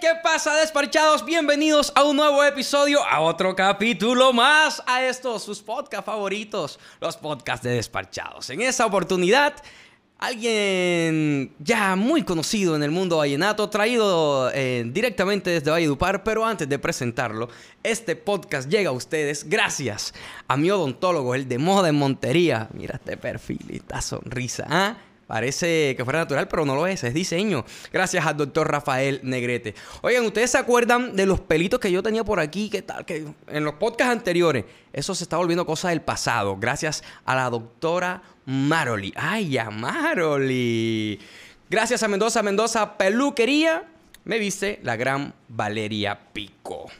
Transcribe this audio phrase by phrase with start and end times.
[0.00, 1.26] ¿qué pasa, despachados?
[1.26, 7.18] Bienvenidos a un nuevo episodio, a otro capítulo más, a estos sus podcasts favoritos, los
[7.18, 8.48] podcasts de despachados.
[8.48, 9.54] En esta oportunidad,
[10.18, 16.66] alguien ya muy conocido en el mundo vallenato, traído eh, directamente desde Valledupar, pero antes
[16.66, 17.50] de presentarlo,
[17.82, 20.14] este podcast llega a ustedes gracias
[20.48, 22.70] a mi odontólogo, el de moda en Montería.
[22.72, 24.96] Mira este perfil, esta sonrisa, ¿ah?
[25.30, 27.64] Parece que fuera natural, pero no lo es, es diseño.
[27.92, 29.76] Gracias al doctor Rafael Negrete.
[30.02, 32.68] Oigan, ¿ustedes se acuerdan de los pelitos que yo tenía por aquí?
[32.68, 33.04] ¿Qué tal?
[33.06, 36.56] Que en los podcasts anteriores, eso se está volviendo cosa del pasado.
[36.56, 39.12] Gracias a la doctora Maroli.
[39.14, 41.20] ¡Ay, a Maroli!
[41.70, 43.84] Gracias a Mendoza, Mendoza Peluquería,
[44.24, 46.90] me viste la gran Valeria Pico.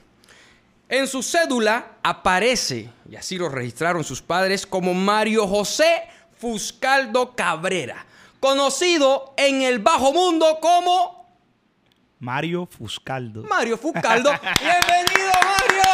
[0.89, 6.03] En su cédula aparece, y así lo registraron sus padres, como Mario José
[6.39, 8.07] Fuscaldo Cabrera
[8.41, 11.21] conocido en el bajo mundo como
[12.19, 13.45] Mario Fuscaldo.
[13.45, 14.31] Mario Fuscaldo.
[14.61, 15.85] Bienvenido, Mario.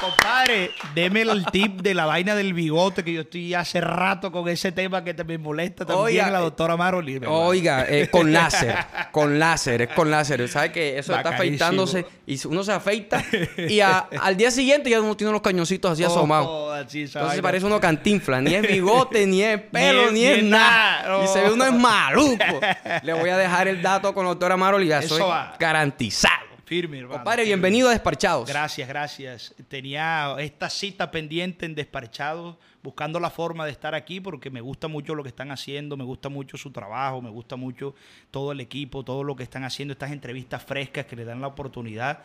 [0.00, 4.48] Compadre, déme el tip de la vaina del bigote, que yo estoy hace rato con
[4.48, 7.20] ese tema que te me molesta también la eh, doctora Maroli.
[7.26, 8.76] Oiga, eh, con láser,
[9.12, 10.48] con láser, es con láser.
[10.48, 13.22] ¿Sabe que eso está afeitándose y uno se afeita
[13.58, 16.78] y al día siguiente ya uno tiene los cañoncitos así asomados.
[16.92, 21.24] Entonces parece uno cantinfla, ni es bigote, ni es pelo, ni, es nada.
[21.24, 22.60] Y se ve uno es maluco.
[23.02, 26.49] Le voy a dejar el dato con la doctora Maroli, ya eso garantizado.
[26.70, 27.16] Firme, hermano.
[27.16, 28.48] Compadre, bienvenido a Desparchados.
[28.48, 29.54] Gracias, gracias.
[29.66, 34.86] Tenía esta cita pendiente en Desparchados, buscando la forma de estar aquí porque me gusta
[34.86, 37.96] mucho lo que están haciendo, me gusta mucho su trabajo, me gusta mucho
[38.30, 41.48] todo el equipo, todo lo que están haciendo, estas entrevistas frescas que le dan la
[41.48, 42.20] oportunidad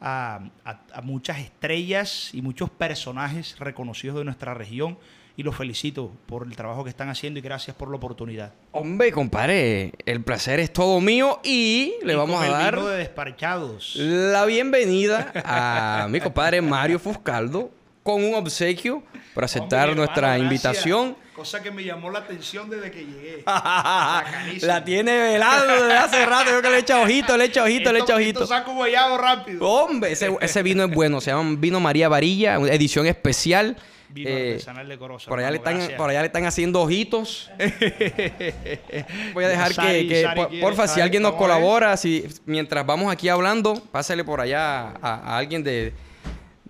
[0.00, 4.96] a, a muchas estrellas y muchos personajes reconocidos de nuestra región
[5.38, 8.54] y los felicito por el trabajo que están haciendo y gracias por la oportunidad.
[8.72, 13.94] Hombre, compadre, el placer es todo mío y le vamos a dar de desparchados.
[13.94, 17.70] la bienvenida a mi compadre Mario Fuscaldo
[18.08, 19.02] con un obsequio
[19.34, 21.14] por aceptar nuestra invitación.
[21.34, 23.42] Cosa que me llamó la atención desde que llegué.
[23.46, 26.50] la tiene velado desde hace rato.
[26.50, 28.46] Yo que le echa ojito, le echa ojito, le echa ojito.
[28.46, 29.62] saco guayabo rápido.
[29.62, 31.20] Hombre, ese, ese vino es bueno.
[31.20, 33.76] Se llama Vino María Varilla, edición especial.
[34.08, 34.96] Vino eh, artesanal de.
[34.96, 37.50] Por allá, le están, por allá le están haciendo ojitos.
[39.34, 44.24] Voy a dejar que, porfa, si alguien nos colabora, si mientras vamos aquí hablando, pásale
[44.24, 45.92] por allá a, alguien de,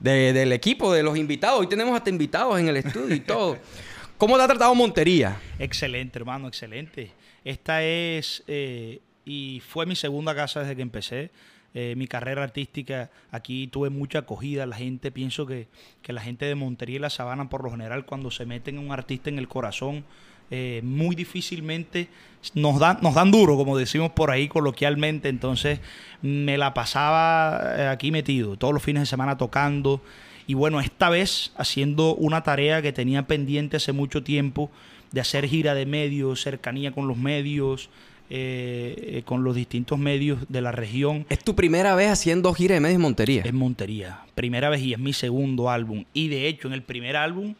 [0.00, 1.60] del equipo, de los invitados.
[1.60, 3.58] Hoy tenemos hasta invitados en el estudio y todo.
[4.18, 5.40] ¿Cómo te ha tratado Montería?
[5.58, 7.12] Excelente, hermano, excelente.
[7.44, 11.30] Esta es, eh, y fue mi segunda casa desde que empecé.
[11.74, 15.68] Eh, mi carrera artística, aquí tuve mucha acogida, la gente, pienso que,
[16.04, 19.28] la gente de Montería y La Sabana por lo general cuando se meten un artista
[19.28, 20.04] en el corazón,
[20.50, 22.08] eh, muy difícilmente
[22.54, 25.80] nos dan, nos dan duro, como decimos por ahí coloquialmente, entonces
[26.22, 30.00] me la pasaba eh, aquí metido, todos los fines de semana tocando,
[30.46, 34.70] y bueno, esta vez haciendo una tarea que tenía pendiente hace mucho tiempo,
[35.12, 37.90] de hacer gira de medios, cercanía con los medios,
[38.30, 41.24] eh, eh, con los distintos medios de la región.
[41.30, 43.42] ¿Es tu primera vez haciendo gira de medios en Montería?
[43.44, 44.20] En Montería.
[44.34, 46.04] Primera vez y es mi segundo álbum.
[46.12, 47.54] Y de hecho, en el primer álbum,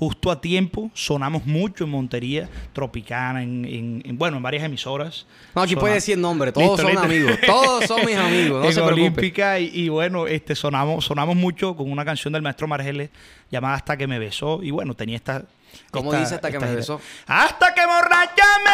[0.00, 5.26] justo a tiempo, sonamos mucho en Montería, Tropicana, en, bueno, en varias emisoras.
[5.54, 9.60] No, aquí puede decir nombre, todos son amigos, todos son mis amigos, no se Olímpica
[9.60, 13.10] y, y, bueno, este, sonamos, sonamos mucho con una canción del maestro Margeles
[13.50, 15.44] llamada Hasta que me besó y bueno, tenía esta
[15.90, 17.00] ¿Cómo dice hasta que me besó?
[17.26, 18.70] Hasta que borracha me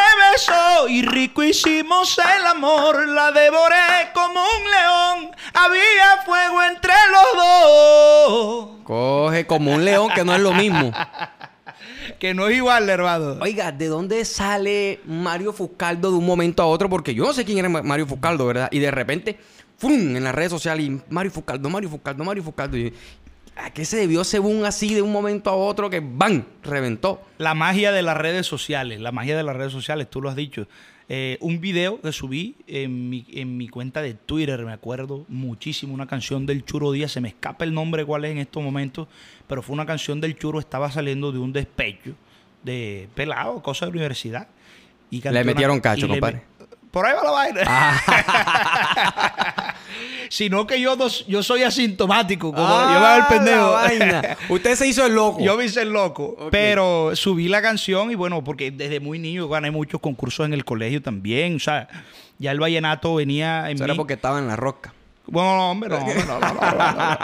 [0.88, 3.08] y rico hicimos el amor.
[3.08, 5.36] La devoré como un león.
[5.54, 8.68] Había fuego entre los dos.
[8.84, 10.92] Coge como un león, que no es lo mismo.
[12.18, 13.38] que no es igual, hermano.
[13.40, 16.90] Oiga, ¿de dónde sale Mario Fuscaldo de un momento a otro?
[16.90, 18.68] Porque yo no sé quién era Mario Fuscaldo, ¿verdad?
[18.70, 19.38] Y de repente,
[19.78, 20.16] ¡fum!
[20.16, 22.76] en las redes sociales, y Mario Fuscaldo, Mario Fuscaldo, Mario Fuscaldo.
[22.76, 22.92] Y,
[23.56, 26.44] ¿A qué se debió según así de un momento a otro que ¡bam!
[26.62, 27.22] reventó?
[27.38, 30.36] La magia de las redes sociales, la magia de las redes sociales, tú lo has
[30.36, 30.68] dicho.
[31.08, 35.94] Eh, un video que subí en mi, en mi cuenta de Twitter, me acuerdo muchísimo,
[35.94, 39.08] una canción del Churo Díaz, se me escapa el nombre cuál es en estos momentos,
[39.46, 42.14] pero fue una canción del Churo, estaba saliendo de un despecho
[42.62, 44.48] de pelado, cosa de universidad.
[45.10, 46.42] Y le metieron cacho, compadre.
[46.90, 47.60] Por ahí va la vaina.
[47.66, 47.94] Ah.
[50.28, 50.96] sino que yo,
[51.26, 52.52] yo soy asintomático.
[52.52, 54.36] Como yo me hago el pendejo.
[54.54, 55.40] Usted se hizo el loco.
[55.40, 56.48] Yo me hice el loco.
[56.50, 60.64] Pero subí la canción y bueno, porque desde muy niño gané muchos concursos en el
[60.64, 61.56] colegio también.
[61.56, 61.88] O sea,
[62.38, 64.92] ya el vallenato venía en Eso era porque estaba en la roca.
[65.26, 67.18] Bueno, no, hombre, no, no, no,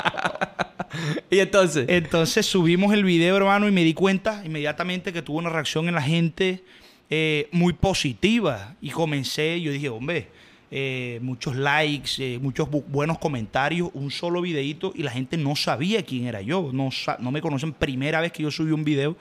[1.30, 1.86] y entonces.
[1.88, 5.94] Entonces subimos el video, hermano, y me di cuenta inmediatamente que tuvo una reacción en
[5.94, 6.64] la gente
[7.10, 8.74] eh, muy positiva.
[8.80, 10.28] Y comencé, yo dije, hombre,
[10.74, 15.54] eh, muchos likes, eh, muchos bu- buenos comentarios, un solo videito y la gente no
[15.54, 16.88] sabía quién era yo, no,
[17.18, 17.74] no me conocen.
[17.74, 19.14] Primera vez que yo subí un video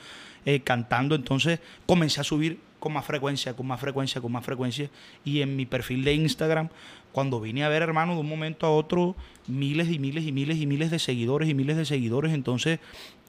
[0.46, 4.90] eh, cantando, entonces comencé a subir con más frecuencia, con más frecuencia, con más frecuencia.
[5.26, 6.70] Y en mi perfil de Instagram,
[7.12, 9.16] cuando vine a ver, hermano, de un momento a otro,
[9.46, 12.80] miles y miles y miles y miles de seguidores y miles de seguidores, entonces,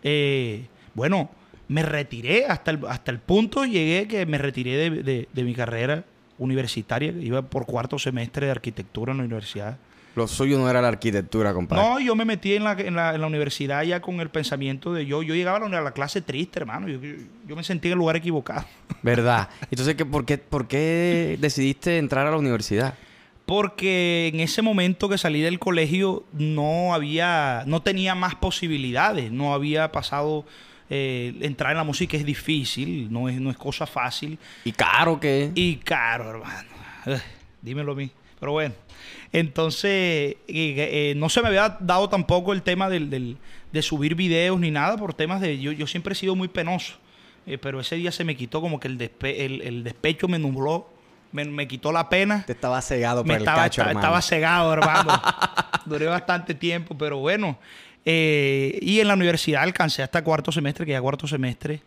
[0.05, 1.29] eh, bueno,
[1.67, 6.05] me retiré hasta el, hasta el punto, llegué que me retiré de mi carrera
[6.39, 9.79] universitaria, iba por cuarto semestre de arquitectura en la universidad.
[10.15, 11.83] Lo suyo no era la arquitectura, compadre.
[11.83, 14.93] No, yo me metí en la, en la, en la universidad ya con el pensamiento
[14.93, 17.15] de yo, yo llegaba a la, a la clase triste, hermano, yo, yo,
[17.49, 18.67] yo me sentía en el lugar equivocado.
[19.03, 19.49] ¿Verdad?
[19.71, 22.95] Entonces, ¿qué, por, qué, ¿por qué decidiste entrar a la universidad?
[23.47, 29.53] Porque en ese momento que salí del colegio no había, no tenía más posibilidades, no
[29.55, 30.45] había pasado,
[30.91, 35.19] eh, entrar en la música es difícil, no es, no es cosa fácil ¿Y caro
[35.21, 35.51] qué?
[35.55, 36.69] y caro, hermano.
[37.07, 37.21] Ugh,
[37.63, 38.11] dímelo a mí.
[38.39, 38.75] Pero bueno,
[39.33, 43.37] entonces eh, eh, no se me había dado tampoco el tema del, del-
[43.73, 45.59] de subir videos ni nada por temas de...
[45.59, 46.95] Yo, yo siempre he sido muy penoso,
[47.47, 50.39] eh, pero ese día se me quitó como que el, despe- el, el despecho me
[50.39, 50.89] nubló,
[51.33, 52.45] me, me quitó la pena.
[52.45, 54.01] Te estaba cegado por Me el estaba, cacho, hermano.
[54.01, 55.23] estaba cegado, hermano.
[55.87, 57.59] Duré bastante tiempo, pero bueno.
[58.05, 61.81] Eh, y en la universidad alcancé hasta cuarto semestre, que ya cuarto semestre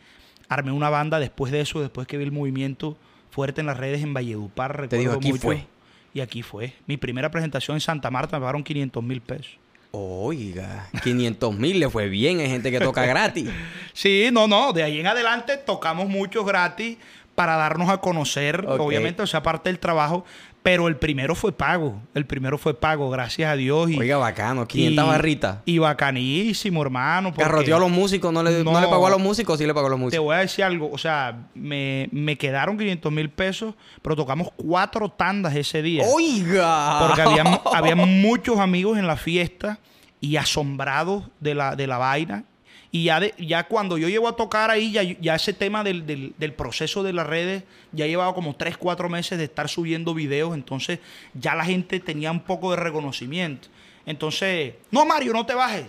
[0.48, 2.98] armé una banda después de eso, después que vi el movimiento
[3.32, 4.88] fuerte en las redes en Valledupar.
[4.88, 5.42] Te recuerdo "Aquí mucho".
[5.42, 5.66] fue.
[6.14, 6.74] Y aquí fue.
[6.88, 9.58] Mi primera presentación en Santa Marta me pagaron 500 mil pesos.
[9.92, 12.40] Oiga, 500 mil le fue bien.
[12.40, 13.50] Hay gente que toca gratis.
[13.94, 16.98] Sí, no, no, de ahí en adelante tocamos muchos gratis
[17.36, 18.80] para darnos a conocer, Ok.
[18.80, 20.24] obviamente, o sea, parte del trabajo,
[20.64, 23.92] pero el primero fue pago, el primero fue pago, gracias a Dios.
[23.92, 25.58] Y, Oiga, bacano, 500 y- barritas.
[25.66, 27.30] Y bacanísimo, hermano.
[27.30, 28.72] porque Garroteó a los músicos, no le, no.
[28.72, 28.82] No.
[28.82, 30.24] le pagó a los músicos, sí le pagó a los Te músicos.
[30.26, 35.10] voy a decir algo, o sea, me, me quedaron 500 mil pesos, pero tocamos cuatro
[35.10, 36.04] tandas ese día.
[36.12, 37.00] Oiga.
[37.06, 37.44] Porque había,
[37.74, 39.78] había muchos amigos en la fiesta
[40.22, 42.46] y asombrados de la, de la vaina.
[42.96, 46.06] Y ya, de- ya cuando yo llego a tocar ahí, ya, ya ese tema del,
[46.08, 50.14] del- del proceso de las redes, ya llevaba como 3, 4 meses de estar subiendo
[50.14, 51.00] videos, entonces
[51.34, 53.68] ya la gente tenía un poco de reconocimiento.
[54.06, 55.88] Entonces, no Mario, no te bajes.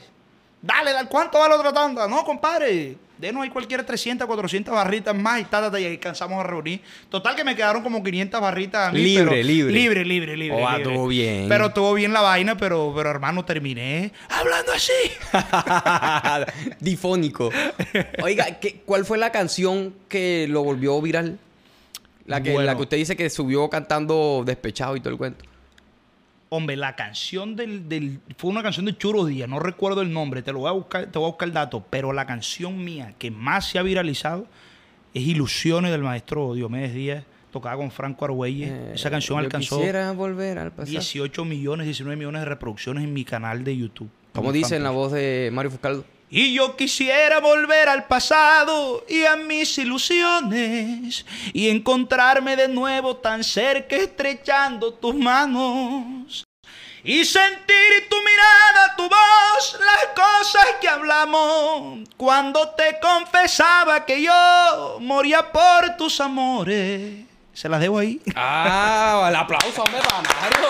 [0.60, 2.08] Dale, dale, ¿cuánto vale otra tanda?
[2.08, 6.80] No, compadre, denos ahí cualquier 300, 400 barritas más y tal, y alcanzamos a reunir.
[7.08, 9.00] Total que me quedaron como 500 barritas a mí.
[9.02, 9.72] Libre, pero- libre.
[9.72, 10.62] Libre, libre, libre.
[10.62, 10.92] Oh, ah, libre.
[10.92, 11.46] estuvo bien.
[11.48, 14.92] Pero estuvo bien la vaina, pero, pero hermano, terminé hablando así.
[16.80, 17.50] Difónico.
[18.22, 21.38] Oiga, ¿qué- ¿cuál fue la canción que lo volvió viral?
[22.26, 22.66] La que, Bueno.
[22.66, 25.44] la que usted dice que subió cantando despechado y todo el cuento.
[26.48, 30.43] Hombre, la canción del, del- Fue una canción de Churo Díaz, no recuerdo el nombre,
[30.43, 33.14] te lo voy a buscar, te voy a buscar el dato, pero la canción mía
[33.19, 34.46] que más se ha viralizado
[35.12, 38.70] es Ilusiones del maestro Diomedes Díaz, tocada con Franco Argüelles.
[38.94, 40.90] Esa canción Eh, alcanzó Quisiera volver al pasado.
[40.90, 44.10] 18 millones, 19 millones de reproducciones en mi canal de YouTube.
[44.32, 46.04] Como dice en la voz de Mario Fuscaldo.
[46.28, 53.44] Y yo quisiera volver al pasado y a mis ilusiones y encontrarme de nuevo tan
[53.44, 56.44] cerca estrechando tus manos
[57.05, 64.99] y sentir tu mirada, tu voz, las cosas que hablamos cuando te confesaba que yo
[65.00, 67.25] moría por tus amores.
[67.55, 68.20] Se las debo ahí.
[68.34, 69.26] ¡Ah!
[69.28, 70.69] ¡El aplauso, hombre, para Mario!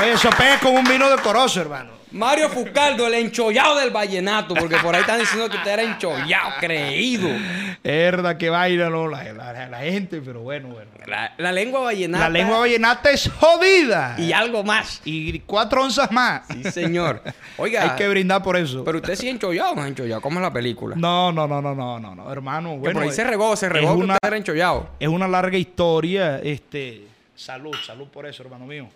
[0.00, 1.97] Oye, eso pega con un vino de corozo, hermano.
[2.12, 6.52] Mario Fuscaldo, el enchollado del vallenato, porque por ahí están diciendo que usted era enchollado,
[6.60, 7.28] creído.
[7.28, 9.08] Es verdad que vaina, ¿no?
[9.08, 10.90] La, la- la gente, pero bueno, bueno.
[11.06, 12.24] La, la lengua vallenata.
[12.24, 14.14] La lengua vallenata es jodida.
[14.18, 15.00] Y algo más.
[15.04, 16.42] Y cuatro onzas más.
[16.48, 17.22] Sí, señor.
[17.56, 18.84] Oiga, Hay que brindar por eso.
[18.84, 20.20] pero usted sí enchollado o no enchollado.
[20.20, 20.96] ¿Cómo es la película?
[20.96, 22.72] No, no, no, no, no, no, no, hermano.
[22.72, 24.88] que Bueno, por ahí se es- regó, se es regó que una, usted era enchollado.
[25.00, 26.40] es una larga historia.
[26.42, 28.88] Este, salud, salud por eso, hermano mío.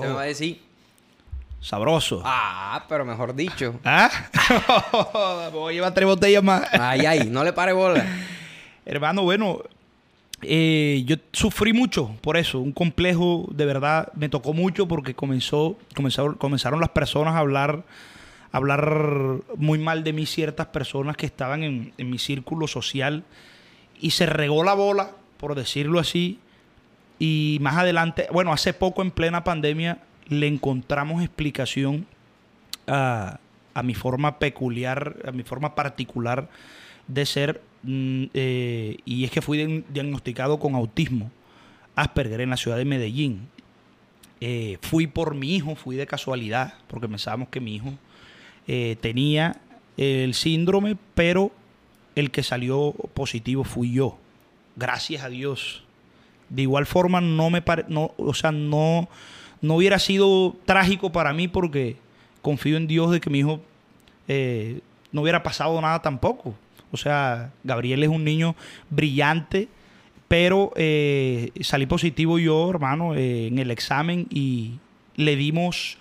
[0.00, 0.60] Me va a decir,
[1.60, 2.22] Sabroso.
[2.24, 3.78] ah, pero mejor dicho.
[3.84, 4.10] ¿Ah?
[5.52, 6.62] Voy a llevar tres botellas más.
[6.72, 8.04] Ay, ay, no le pare bola.
[8.84, 9.62] Hermano, bueno,
[10.42, 15.76] eh, yo sufrí mucho por eso, un complejo de verdad me tocó mucho porque comenzó,
[15.94, 17.82] comenzaron, comenzaron las personas a hablar,
[18.52, 23.24] a hablar muy mal de mí ciertas personas que estaban en, en mi círculo social
[24.00, 26.38] y se regó la bola, por decirlo así,
[27.18, 32.06] y más adelante, bueno, hace poco en plena pandemia le encontramos explicación
[32.86, 33.38] a,
[33.74, 36.48] a mi forma peculiar, a mi forma particular
[37.08, 41.30] de ser, mm, eh, y es que fui diagn- diagnosticado con autismo,
[41.94, 43.48] Asperger, en la ciudad de Medellín.
[44.42, 47.94] Eh, fui por mi hijo, fui de casualidad, porque pensábamos que mi hijo
[48.66, 49.56] eh, tenía
[49.96, 51.52] el síndrome, pero
[52.14, 54.18] el que salió positivo fui yo.
[54.76, 55.84] Gracias a Dios.
[56.48, 59.08] De igual forma, no me pare- no, o sea, no,
[59.60, 61.96] no hubiera sido trágico para mí porque
[62.42, 63.60] confío en Dios de que mi hijo
[64.28, 64.80] eh,
[65.12, 66.54] no hubiera pasado nada tampoco.
[66.92, 68.54] O sea, Gabriel es un niño
[68.90, 69.68] brillante,
[70.28, 74.78] pero eh, salí positivo yo, hermano, eh, en el examen y
[75.16, 75.98] le dimos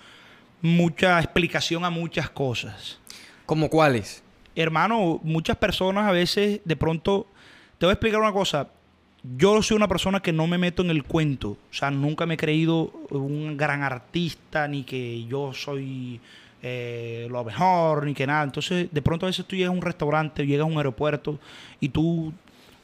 [0.62, 3.00] mucha explicación a muchas cosas.
[3.46, 4.24] ¿Como cuáles?
[4.56, 7.28] Hermano, muchas personas a veces de pronto,
[7.78, 8.70] te voy a explicar una cosa,
[9.38, 12.36] yo soy una persona que no me meto en el cuento, o sea, nunca me
[12.36, 16.20] he creído un gran artista, ni que yo soy
[16.62, 18.44] eh, lo mejor, ni que nada.
[18.44, 21.40] Entonces, de pronto a veces tú llegas a un restaurante, llegas a un aeropuerto
[21.80, 22.34] y tú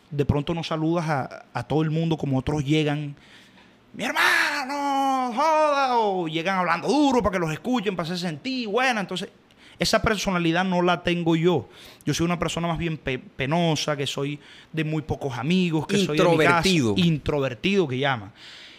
[0.10, 3.15] de pronto no saludas a, todo el mundo como otros llegan.
[3.93, 9.01] Mi hermano, joda, o llegan hablando duro para que los escuchen, para hacerse sentir buena.
[9.01, 9.29] Entonces,
[9.81, 11.67] esa personalidad no la tengo yo.
[12.05, 14.39] Yo soy una persona más bien pe- penosa, que soy
[14.71, 16.93] de muy pocos amigos, que soy de mi casa, Introvertido.
[16.97, 18.31] introvertido que llama.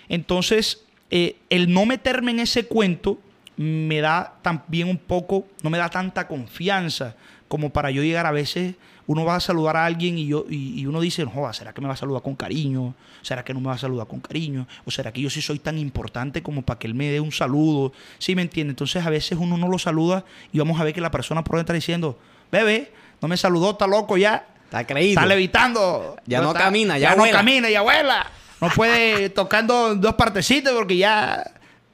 [0.08, 3.18] Entonces, eh, el no meterme en ese cuento
[3.56, 7.16] me da también un poco, no me da tanta confianza
[7.48, 8.74] como para yo llegar a veces,
[9.06, 11.80] uno va a saludar a alguien y, yo, y, y uno dice, joda, ¿será que
[11.80, 12.94] me va a saludar con cariño?
[13.22, 14.66] ¿Será que no me va a saludar con cariño?
[14.84, 17.32] ¿O será que yo sí soy tan importante como para que él me dé un
[17.32, 17.92] saludo?
[18.18, 18.70] ¿Sí me entiende?
[18.72, 21.56] Entonces a veces uno no lo saluda y vamos a ver que la persona por
[21.56, 22.18] dentro está diciendo,
[22.50, 24.46] bebé, no me saludó, está loco ya.
[24.64, 25.20] Está creído.
[25.20, 26.16] Está levitando.
[26.26, 27.36] Ya no está- camina, ya no vuela.
[27.38, 28.26] camina, ya abuela.
[28.60, 31.44] No puede tocando dos partecitas porque ya,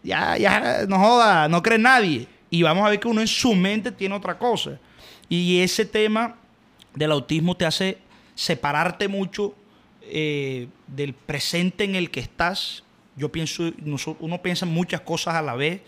[0.02, 2.28] ya, ya, no joda, no cree nadie.
[2.50, 4.78] Y vamos a ver que uno en su mente tiene otra cosa.
[5.28, 6.36] Y ese tema
[6.98, 7.98] del autismo te hace
[8.34, 9.54] separarte mucho
[10.02, 12.82] eh, del presente en el que estás.
[13.16, 13.72] Yo pienso,
[14.18, 15.80] uno piensa en muchas cosas a la vez.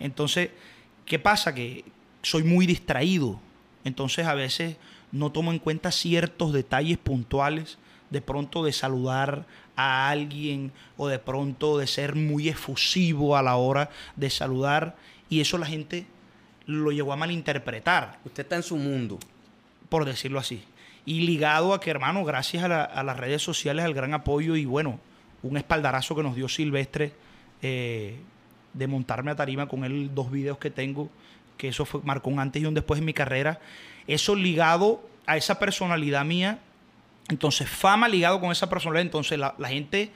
[0.00, 0.50] Entonces,
[1.04, 1.54] ¿qué pasa?
[1.54, 1.84] Que
[2.22, 3.40] soy muy distraído.
[3.84, 4.76] Entonces, a veces
[5.12, 7.78] no tomo en cuenta ciertos detalles puntuales,
[8.10, 9.46] de pronto de saludar
[9.76, 14.96] a alguien o de pronto de ser muy efusivo a la hora de saludar.
[15.28, 16.06] Y eso la gente
[16.66, 19.20] lo llegó a malinterpretar Usted está en su mundo.
[19.88, 20.64] Por decirlo así.
[21.04, 24.56] Y ligado a que, hermano, gracias a, la- a las redes sociales, al gran apoyo
[24.56, 24.98] y bueno,
[25.42, 27.12] un espaldarazo que nos dio Silvestre
[27.62, 28.16] eh,
[28.72, 31.08] de montarme a tarima con él, dos videos que tengo,
[31.56, 33.60] que eso fue, marcó un antes y un después en mi carrera.
[34.06, 36.58] Eso ligado a esa personalidad mía,
[37.28, 40.10] entonces fama ligado con esa personalidad, entonces la, la gente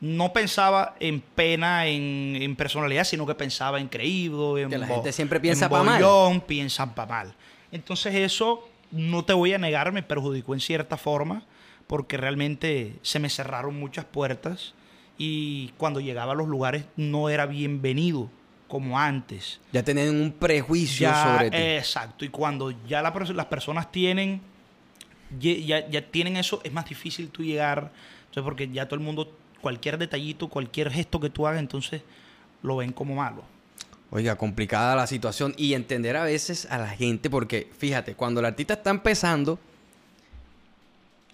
[0.00, 4.86] no pensaba en pena, en, en personalidad, sino que pensaba en creído, en Que la
[4.86, 6.02] gente siempre en piensa pa' mal.
[6.02, 7.34] bollón, piensan pa' mal.
[7.72, 11.42] Entonces eso, no te voy a negar, me perjudicó en cierta forma,
[11.86, 14.74] porque realmente se me cerraron muchas puertas
[15.18, 18.30] y cuando llegaba a los lugares no era bienvenido
[18.68, 19.60] como antes.
[19.72, 21.56] Ya tienen un prejuicio Ya, sobre ti.
[21.56, 24.40] Exacto, y cuando ya la las personas tienen,
[25.38, 29.36] ya, ya tienen eso, es más difícil tú llegar, entonces porque ya todo el mundo,
[29.60, 32.02] cualquier detallito, cualquier gesto que tú hagas, entonces
[32.62, 33.44] lo ven como malo.
[34.14, 38.46] Oiga, complicada la situación y entender a veces a la gente, porque fíjate, cuando el
[38.46, 39.58] artista está empezando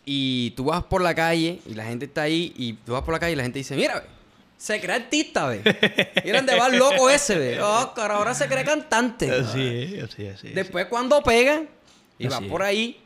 [0.06, 3.12] y tú vas por la calle y la gente está ahí y tú vas por
[3.12, 4.06] la calle y la gente dice, mira, ve,
[4.56, 5.60] se cree artista, ve.
[6.25, 7.60] Mira dónde va el loco ese, ve.
[7.60, 9.26] Oh, cara, ahora se cree cantante.
[9.26, 10.54] es, así es.
[10.54, 11.62] Después cuando pega
[12.18, 12.99] y va Así por ahí,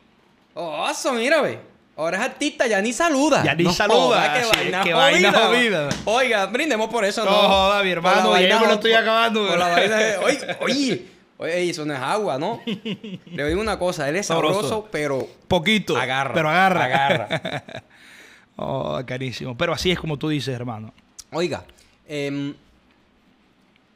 [0.53, 1.59] oh, eso, mira, ve.
[1.97, 3.41] Ahora es artista, ya ni saluda.
[3.43, 4.49] Ya ni saluda, es,
[4.93, 5.89] vaina jodida.
[6.03, 7.37] Oiga, brindemos por eso, No ¿no?
[7.47, 9.47] joda, mi hermano, ya me lo estoy acabando.
[9.47, 11.05] por la vaina de- Oye, oye,
[11.37, 12.59] oye, eso no es agua, ¿no?
[12.65, 14.61] Le digo una cosa, él es Sabroso.
[14.63, 15.95] sabroso, pero Poquito.
[15.95, 16.83] Agarra, Pero agarra.
[16.85, 17.63] agarra.
[18.57, 19.55] oh, carísimo.
[19.57, 20.93] Pero así es como tú dices, hermano.
[21.31, 21.63] Oiga,
[22.09, 22.53] em,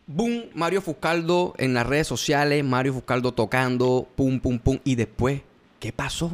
[0.08, 4.79] boom, Mario Fuscaldo en las redes sociales, Mario Fuscaldo tocando, pum, pum, pum.
[4.86, 5.41] Y después,
[5.82, 6.32] ¿qué pasó?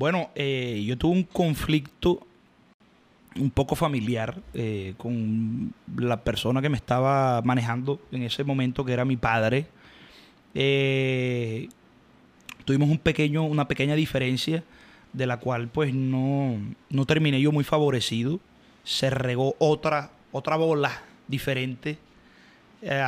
[0.00, 2.26] Bueno, eh, yo tuve un conflicto
[3.36, 8.94] un poco familiar eh, con la persona que me estaba manejando en ese momento, que
[8.94, 9.66] era mi padre.
[10.54, 11.68] Eh,
[12.64, 14.64] tuvimos un pequeño, una pequeña diferencia
[15.12, 16.56] de la cual pues no,
[16.88, 18.40] no terminé yo muy favorecido.
[18.84, 21.98] Se regó otra, otra bola diferente
[22.80, 23.04] eh,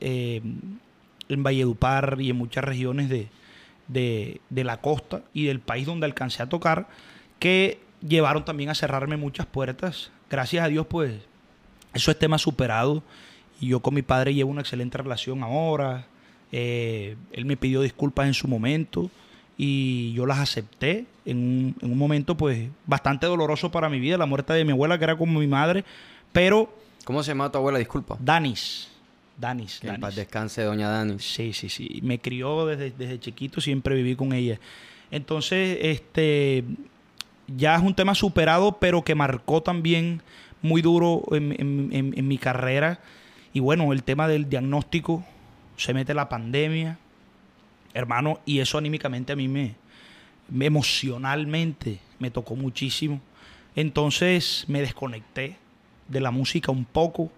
[0.00, 0.42] eh,
[1.28, 3.28] en Valledupar y en muchas regiones de,
[3.88, 6.88] de, de la costa y del país donde alcancé a tocar,
[7.38, 10.10] que llevaron también a cerrarme muchas puertas.
[10.30, 11.14] Gracias a Dios, pues,
[11.94, 13.02] eso es tema superado.
[13.60, 16.06] Y yo con mi padre llevo una excelente relación ahora.
[16.52, 19.10] Eh, él me pidió disculpas en su momento
[19.56, 24.16] y yo las acepté en un, en un momento, pues, bastante doloroso para mi vida,
[24.16, 25.84] la muerte de mi abuela, que era como mi madre,
[26.32, 26.72] pero
[27.08, 27.78] ¿Cómo se llama tu abuela?
[27.78, 28.18] Disculpa.
[28.20, 28.86] Danis,
[29.38, 30.00] Danis, Que en Danis.
[30.02, 31.18] paz descanse, doña Dani.
[31.18, 32.00] Sí, sí, sí.
[32.02, 34.58] Me crió desde, desde chiquito, siempre viví con ella.
[35.10, 36.64] Entonces, este,
[37.46, 40.20] ya es un tema superado, pero que marcó también
[40.60, 43.00] muy duro en, en- en- en mi carrera.
[43.52, 45.24] Y bueno, el tema del diagnóstico,
[45.76, 46.98] se mete la pandemia,
[47.94, 49.76] hermano, y eso anímicamente a mí me,
[50.50, 53.20] me- emocionalmente me tocó muchísimo.
[53.76, 55.56] Entonces me desconecté
[56.08, 57.30] de la música un poco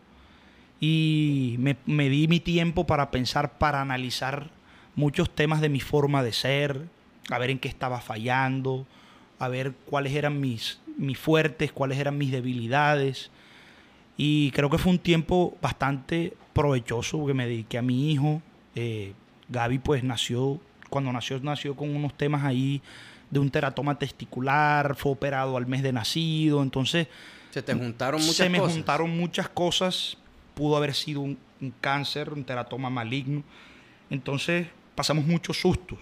[0.80, 4.50] y me, me di mi tiempo para pensar, para analizar
[4.94, 6.88] muchos temas de mi forma de ser,
[7.30, 8.86] a ver en qué estaba fallando,
[9.38, 13.30] a ver cuáles eran mis, mis fuertes, cuáles eran mis debilidades.
[14.16, 18.42] Y creo que fue un tiempo bastante provechoso porque me dediqué a mi hijo.
[18.74, 19.12] Eh,
[19.48, 22.82] Gaby pues nació, cuando nació, nació con unos temas ahí
[23.30, 27.06] de un teratoma testicular, fue operado al mes de nacido, entonces
[27.50, 28.74] Se te juntaron muchas se me cosas.
[28.74, 30.16] juntaron muchas cosas.
[30.54, 31.38] Pudo haber sido un,
[31.80, 33.42] cáncer, un teratoma maligno.
[34.08, 35.98] Entonces pasamos muchos sustos.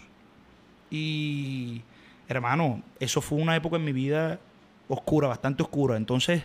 [0.90, 1.82] Y,
[2.28, 4.40] hermano, eso fue una época en mi vida
[4.88, 5.96] oscura, bastante oscura.
[5.96, 6.44] Entonces,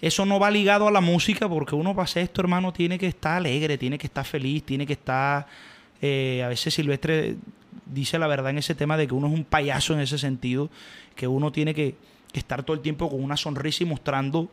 [0.00, 3.36] eso no va ligado a la música porque uno hacer esto, hermano, tiene que estar
[3.36, 5.46] alegre, tiene que estar feliz, tiene que estar...
[6.00, 7.36] eh, a veces Silvestre
[7.86, 10.70] dice la verdad en ese tema de que uno es un payaso en ese sentido,
[11.14, 11.96] que uno tiene que
[12.32, 14.50] estar todo el tiempo con una sonrisa y mostrando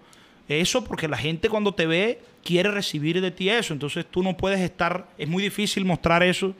[0.60, 3.72] eso porque la gente cuando te ve quiere recibir de ti eso.
[3.74, 6.53] Entonces tú no puedes estar, es muy difícil mostrar eso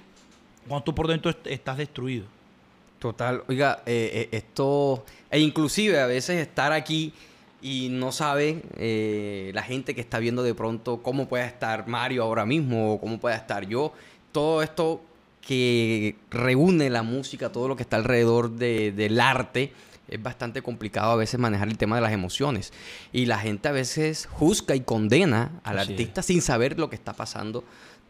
[0.68, 2.26] cuando tú por dentro est- estás destruido.
[3.00, 7.12] Total, oiga, eh, eh, esto, e inclusive a veces estar aquí
[7.60, 12.22] y no sabe eh, la gente que está viendo de pronto cómo puede estar Mario
[12.24, 13.92] ahora mismo o cómo puede estar yo,
[14.32, 15.02] todo esto
[15.42, 19.74] que reúne la música, todo lo que está alrededor de- del arte,
[20.12, 22.72] es bastante complicado a veces manejar el tema de las emociones.
[23.12, 26.96] Y la gente a veces juzga y condena al Así artista sin saber lo que
[26.96, 27.64] está pasando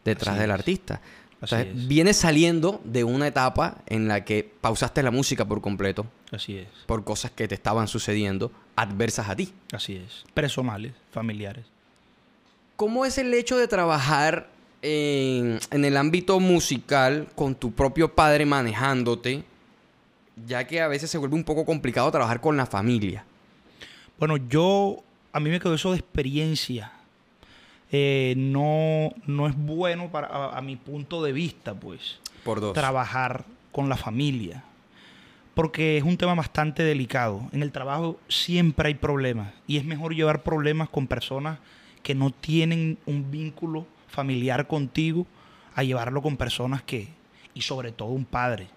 [0.04, 0.54] detrás Así del es.
[0.56, 1.02] artista.
[1.42, 1.88] Entonces, es.
[1.88, 6.68] vienes saliendo de una etapa en la que pausaste la música por completo Así es,
[6.86, 9.52] por cosas que te estaban sucediendo adversas a ti.
[9.72, 10.24] así es.
[10.34, 11.66] Personales, familiares.
[12.76, 14.50] ¿Cómo es el hecho de trabajar
[14.82, 19.44] en, en el ámbito musical con tu propio padre manejándote?
[20.48, 23.26] Ya que a veces se vuelve un poco complicado trabajar con la familia.
[24.20, 26.92] Bueno, yo, a mí me quedó eso de experiencia.
[27.92, 32.74] Eh, no, no es bueno para, a, a mi punto de vista, pues, Por dos.
[32.74, 34.64] trabajar con la familia.
[35.54, 37.50] Porque es un tema bastante delicado.
[37.52, 39.54] En el trabajo siempre hay problemas.
[39.68, 41.60] Y es mejor llevar problemas con personas
[42.04, 45.28] que no tienen un vínculo familiar contigo
[45.76, 47.10] a llevarlo con personas que,
[47.54, 48.68] y sobre todo un padre.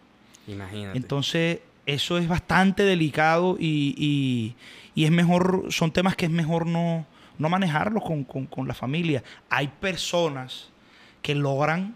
[0.46, 0.96] Imagínate.
[0.98, 4.56] Entonces, eso es bastante delicado y, y-
[4.94, 7.06] y es mejor, son temas que es mejor no,
[7.38, 9.22] no manejarlos con, con- con la familia.
[9.50, 10.68] Hay personas
[11.22, 11.94] que logran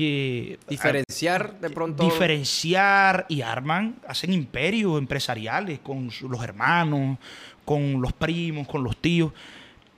[0.00, 2.04] eh, Diferenciar de pronto.
[2.04, 7.18] diferenciar y arman, hacen imperios empresariales con los hermanos,
[7.64, 9.32] con los primos, con los tíos,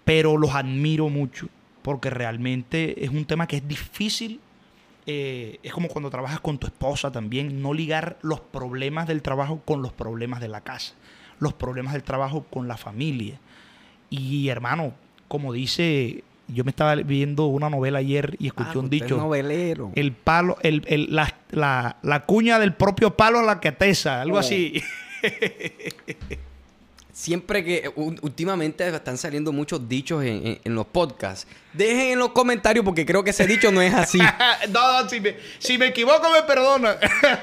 [0.04, 1.48] pero los admiro mucho
[1.82, 4.40] porque realmente es un tema que es difícil.
[5.06, 9.60] Eh, es como cuando trabajas con tu esposa también, no ligar los problemas del trabajo
[9.64, 10.94] con los problemas de la casa,
[11.38, 13.38] los problemas del trabajo con la familia.
[14.10, 14.92] Y hermano,
[15.28, 19.16] como dice, yo me estaba viendo una novela ayer y escuché Ah, un dicho.
[19.16, 19.92] novelero.
[19.94, 24.20] El palo, el, el- la, la- la cuña del propio palo a la que tesa,
[24.20, 24.40] algo Oh.
[24.40, 24.82] así.
[27.20, 31.46] Siempre que u- últimamente están saliendo muchos dichos en, en- en los podcasts.
[31.74, 34.16] Dejen en los comentarios porque creo que ese dicho no es así.
[34.70, 36.96] no, no, si me, si me equivoco me perdona.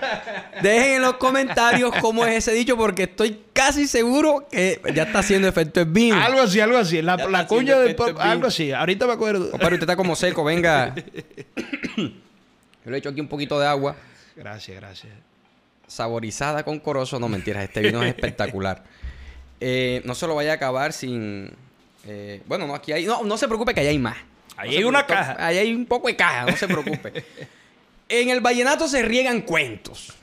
[0.63, 5.19] Dejen en los comentarios cómo es ese dicho porque estoy casi seguro que ya está
[5.19, 6.15] haciendo efecto en vino.
[6.19, 6.99] algo así, algo así.
[7.03, 8.71] La, cuña del pop- algo así.
[8.71, 9.51] Ahorita me acuerdo.
[9.51, 10.95] Compadre, usted está como seco, venga.
[11.97, 13.95] Yo le he hecho aquí un poquito de agua
[14.35, 15.13] Gracias, gracias.
[15.87, 17.19] saborizada con corozo.
[17.19, 18.83] No, mentiras, este vino es espectacular.
[19.59, 21.51] Eh, no se lo vaya a acabar sin...
[22.05, 23.05] eh, bueno, no, aquí hay...
[23.05, 24.17] No, no se preocupe que ahí hay más.
[24.55, 25.35] Ahí No hay una caja.
[25.39, 27.25] Ahí hay un poco de caja, no se preocupe.
[28.09, 30.13] en el vallenato se riegan cuentos.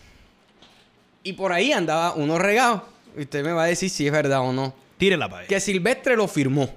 [1.23, 2.87] Y por ahí andaba uno regado.
[3.17, 4.75] Y usted me va a decir si es verdad o no.
[4.99, 6.71] Tírela para Que Silvestre lo firmó.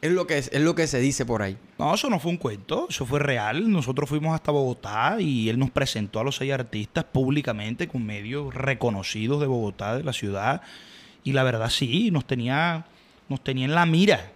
[0.00, 1.58] Es lo que, es, es lo que se dice por ahí.
[1.78, 3.70] No, eso no fue un cuento, eso fue real.
[3.70, 8.54] Nosotros fuimos hasta Bogotá y él nos presentó a los seis artistas públicamente con medios
[8.54, 10.62] reconocidos de Bogotá, de la ciudad.
[11.24, 12.86] Y la verdad sí, nos tenía,
[13.28, 14.32] nos tenía en la mira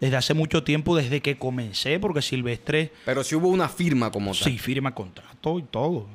[0.00, 4.32] desde hace mucho tiempo, desde que comencé, porque Silvestre Pero sí hubo una firma como
[4.32, 4.44] tal.
[4.44, 6.06] sí firma contrato y todo.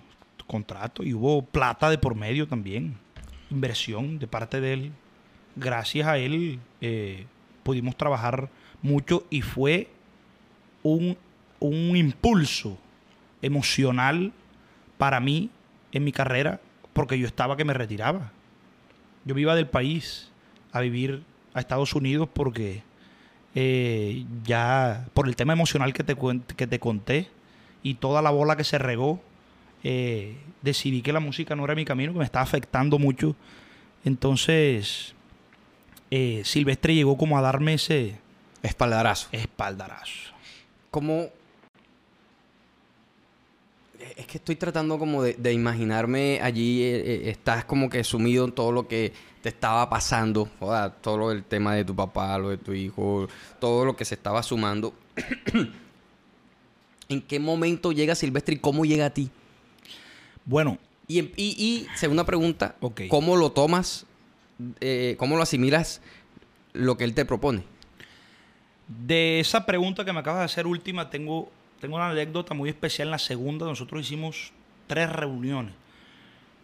[0.48, 2.96] Contrato y hubo plata de por medio también.
[3.50, 4.92] Inversión de parte de él.
[5.56, 7.26] Gracias a él eh,
[7.64, 8.50] pudimos trabajar
[8.82, 9.90] mucho y fue
[10.84, 11.18] un,
[11.60, 12.78] un impulso
[13.42, 14.34] emocional
[14.98, 15.50] para mí
[15.92, 16.60] en mi carrera
[16.94, 18.32] porque yo estaba que me retiraba.
[19.26, 20.32] Yo me iba del país.
[20.72, 22.84] a vivir a Estados Unidos porque
[23.56, 26.18] eh, ya por el tema emocional que te,
[26.58, 27.30] que te conté
[27.82, 29.22] y toda la bola que se regó,
[29.84, 33.36] eh, decidí que la música no era mi camino, que me estaba afectando mucho.
[34.04, 35.16] Entonces,
[36.12, 38.18] eh, Silvestre llegó como a darme ese...
[38.64, 39.30] Espaldarazo.
[39.32, 40.34] Espaldarazo.
[40.92, 41.30] Como...
[44.18, 48.88] Es que estoy tratando como de, imaginarme allí, estás como que sumido en todo lo
[48.88, 50.50] que te estaba pasando,
[51.02, 53.28] todo lo del tema de tu papá, lo de tu hijo,
[53.60, 54.94] todo lo que se estaba sumando.
[57.10, 59.30] ¿En qué momento llega Silvestre y cómo llega a ti?
[60.46, 60.78] Bueno.
[61.08, 62.76] Y, segunda pregunta,
[63.10, 64.08] ¿cómo lo tomas?
[64.82, 66.02] Eh, ¿Cómo lo asimilas
[66.74, 67.64] lo que él te propone?
[68.88, 73.08] De esa pregunta que me acabas de hacer última, tengo, tengo una anécdota muy especial.
[73.08, 74.52] En la segunda, nosotros hicimos
[74.88, 75.74] tres reuniones.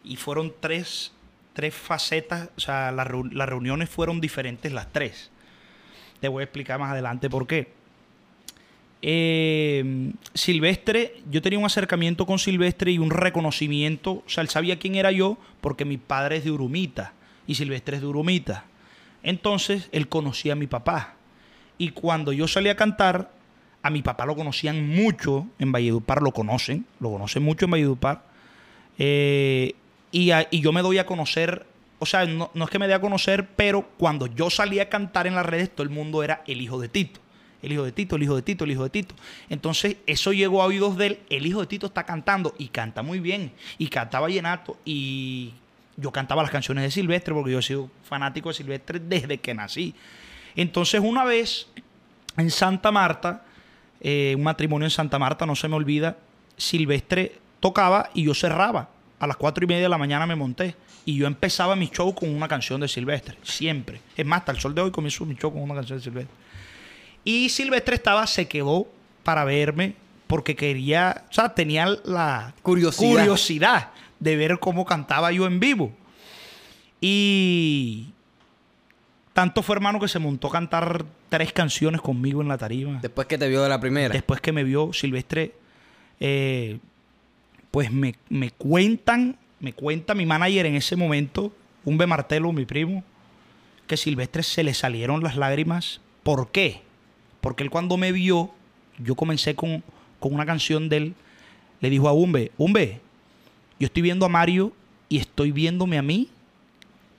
[0.04, 1.12] Y fueron tres
[1.54, 5.30] tres facetas, o sea, las, reuniones fueron diferentes las tres.
[6.20, 7.70] Te voy a explicar más adelante por qué.
[9.02, 14.78] Eh, Silvestre, yo tenía un acercamiento con Silvestre y un reconocimiento, o sea, él sabía
[14.78, 17.14] quién era yo porque mi padre es de Urumita
[17.48, 18.66] y Silvestre es de Urumita.
[19.24, 21.16] Entonces, él conocía a mi papá.
[21.78, 23.32] Y cuando yo salí a cantar,
[23.84, 28.24] a mi papá lo conocían mucho en Valledupar, lo conocen, lo conocen mucho en Valledupar.
[28.98, 29.74] Eh,
[30.12, 31.66] y, yo me doy a conocer,
[32.00, 35.28] o sea, no, es que me dé a conocer, pero cuando yo salí a cantar
[35.28, 37.20] en las redes, todo el mundo era el hijo de Tito.
[37.62, 39.16] El hijo de Tito, el hijo de Tito, el hijo de Tito.
[39.50, 41.20] Entonces, eso llegó a oídos de él.
[41.30, 43.52] El hijo de Tito está cantando y canta muy bien.
[43.78, 44.78] Y cantaba llenato.
[44.84, 45.54] Y
[45.96, 49.54] yo cantaba las canciones de Silvestre porque yo he sido fanático de Silvestre desde que
[49.54, 49.94] nací.
[50.56, 51.68] Entonces, una vez
[52.36, 53.44] en Santa Marta,
[54.02, 56.18] eh, un matrimonio en Santa Marta, no se me olvida,
[56.58, 58.90] Silvestre tocaba y yo cerraba
[59.22, 60.76] a las cuatro y media de la mañana me monté.
[61.06, 64.02] Y yo empezaba mi show con una canción de Silvestre, siempre.
[64.18, 66.36] Es más, hasta el sol de hoy comienzo mi show con una canción de Silvestre.
[67.24, 68.88] Y Silvestre estaba, se quedó
[69.24, 69.94] para verme
[70.26, 75.92] porque quería, o sea, tenía la curiosidad, curiosidad de ver cómo cantaba yo en vivo.
[77.00, 78.08] Y
[79.34, 83.00] tanto fue hermano que se montó a cantar tres canciones conmigo en la tarima.
[83.02, 84.14] Después que te vio de la primera.
[84.14, 85.54] Después que me vio, Silvestre
[86.20, 86.80] eh,
[87.72, 88.14] pues me,
[88.58, 91.54] cuentan, me cuenta mi manager en ese momento,
[91.86, 93.04] Umbe Martelo, mi primo,
[93.88, 96.02] que Silvestre se le salieron las lágrimas.
[96.24, 96.82] ¿Por qué?
[97.40, 98.52] Porque él cuando me vio,
[99.00, 99.84] yo comencé con,
[100.20, 101.16] con una canción de él,
[101.80, 103.00] le dijo a Umbe, Umbe,
[103.80, 104.74] yo estoy viendo a Mario
[105.10, 106.30] y estoy viéndome a mí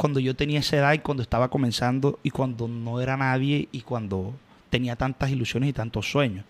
[0.03, 3.83] cuando yo tenía esa edad y cuando estaba comenzando y cuando no era nadie y
[3.83, 4.35] cuando
[4.69, 6.45] tenía tantas ilusiones y tantos sueños.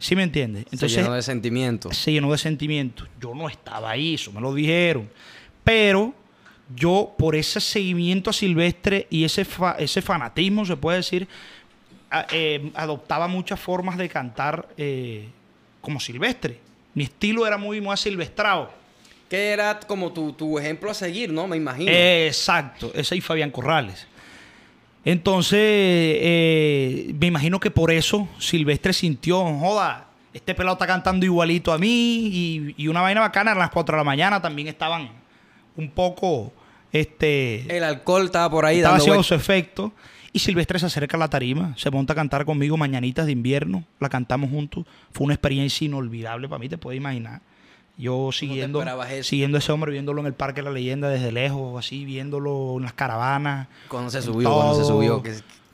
[0.00, 0.64] ¿Sí me entiendes?
[0.72, 1.96] Entonces, se llenó de sentimientos.
[1.96, 3.08] Se llenó de sentimientos.
[3.20, 5.08] Yo no estaba ahí, eso me lo dijeron.
[5.62, 6.12] Pero
[6.74, 9.46] yo, por ese seguimiento a Silvestre y ese,
[9.78, 11.28] ese fanatismo, se puede decir,
[12.32, 15.28] eh, adoptaba muchas formas de cantar eh,
[15.80, 16.58] como Silvestre.
[16.92, 18.72] Mi estilo era muy más silvestrado.
[19.34, 21.48] Que era como tu, tu, ejemplo a seguir, ¿no?
[21.48, 21.90] Me imagino.
[21.90, 24.06] exacto, ese y Fabián Corrales.
[25.04, 31.72] Entonces, eh, me imagino que por eso Silvestre sintió, joda, este pelado está cantando igualito
[31.72, 35.10] a mí y, una vaina bacana, a las 4 de la mañana también estaban
[35.76, 36.52] un poco,
[36.92, 37.76] este...
[37.76, 39.92] El alcohol estaba por ahí estaba haciendo su efecto.
[40.32, 43.82] Y Silvestre se acerca a la tarima, se monta a cantar conmigo Mañanitas de Invierno,
[43.98, 44.84] la cantamos juntos.
[45.10, 47.40] Fue una experiencia inolvidable para mí, te puedes imaginar.
[47.96, 48.84] Yo siguiendo,
[49.22, 52.74] siguiendo a ese hombre, viéndolo en el Parque de la Leyenda desde lejos, así, viéndolo
[52.76, 53.68] en las caravanas.
[53.88, 55.22] Cuando se subió, cuando se subió.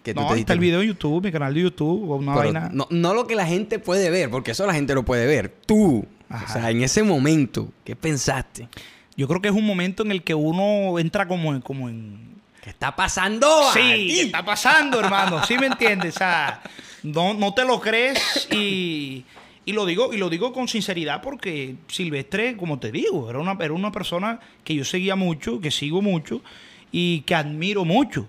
[0.03, 2.71] Que, no, está el video en YouTube, mi canal de YouTube, una vaina.
[2.73, 5.55] No, no lo que la gente puede ver, porque eso la gente lo puede ver.
[5.67, 8.69] Tú, o sea, en ese momento, ¿qué pensaste?
[9.17, 11.61] Yo creo que es un momento en el que uno entra como en...
[11.61, 12.31] Como en
[12.63, 13.73] ¿Qué está pasando?
[13.73, 15.45] Sí, ¿qué está pasando, hermano?
[15.47, 16.17] ¿Sí me entiendes?
[16.17, 16.63] O sea,
[17.03, 19.25] no, no te lo crees y...
[19.71, 23.57] Y lo digo, y lo digo con sinceridad porque Silvestre, como te digo, era una,
[23.61, 26.43] era una persona que yo seguía mucho, que sigo mucho
[26.91, 28.27] y que admiro mucho.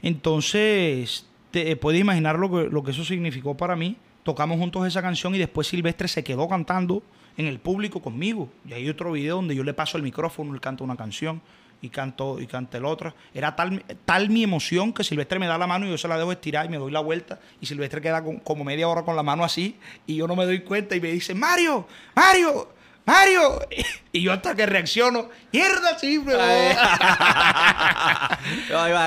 [0.00, 3.98] Entonces, te puedes imaginar lo que, lo que eso significó para mí.
[4.22, 7.02] Tocamos juntos esa canción y después Silvestre se quedó cantando
[7.36, 8.48] en el público conmigo.
[8.66, 11.42] Y hay otro video donde yo le paso el micrófono, él canta una canción
[11.80, 13.14] y canto y canta el otro.
[13.32, 16.18] Era tal, tal mi emoción que Silvestre me da la mano y yo se la
[16.18, 19.22] dejo estirar y me doy la vuelta y Silvestre queda como media hora con la
[19.22, 22.68] mano así y yo no me doy cuenta y me dice, Mario, Mario,
[23.04, 23.60] Mario.
[24.10, 26.30] Y yo hasta que reacciono, mierda, sí, va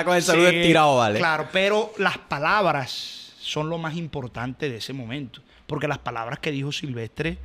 [0.06, 1.20] con el saludo estirado, vale.
[1.20, 5.42] Claro, pero las palabras son lo más importante de ese momento.
[5.68, 7.40] Porque las palabras que dijo Silvestre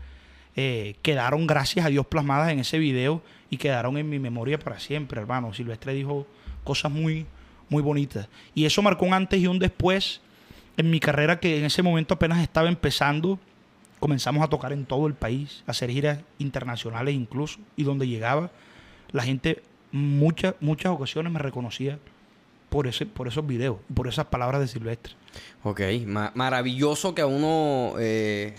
[0.54, 4.78] eh, quedaron, gracias a Dios, plasmadas en ese video y quedaron en mi memoria para
[4.78, 5.52] siempre, hermano.
[5.52, 6.26] Silvestre dijo
[6.64, 7.26] cosas muy,
[7.68, 8.28] muy bonita.
[8.54, 10.20] Y eso marcó un antes y un después
[10.76, 13.38] en mi carrera que en ese momento apenas estaba empezando.
[14.00, 18.50] Comenzamos a tocar en todo el país, a hacer giras internacionales incluso, y donde llegaba,
[19.10, 21.98] la gente muchas, muchas ocasiones me reconocía
[22.68, 25.14] por, ese, por esos videos, por esas palabras de Silvestre.
[25.62, 25.80] Ok,
[26.34, 28.54] maravilloso que a uno eh,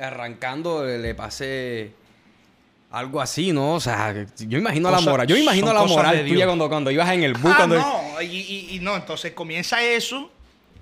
[0.00, 1.92] arrancando le pase
[2.92, 3.74] algo así, ¿no?
[3.74, 5.26] O sea, yo imagino la moral.
[5.26, 7.52] Yo imagino la moral tuya cuando, cuando ibas en el bus.
[7.56, 10.30] Ah, no, y, no, entonces comienza eso.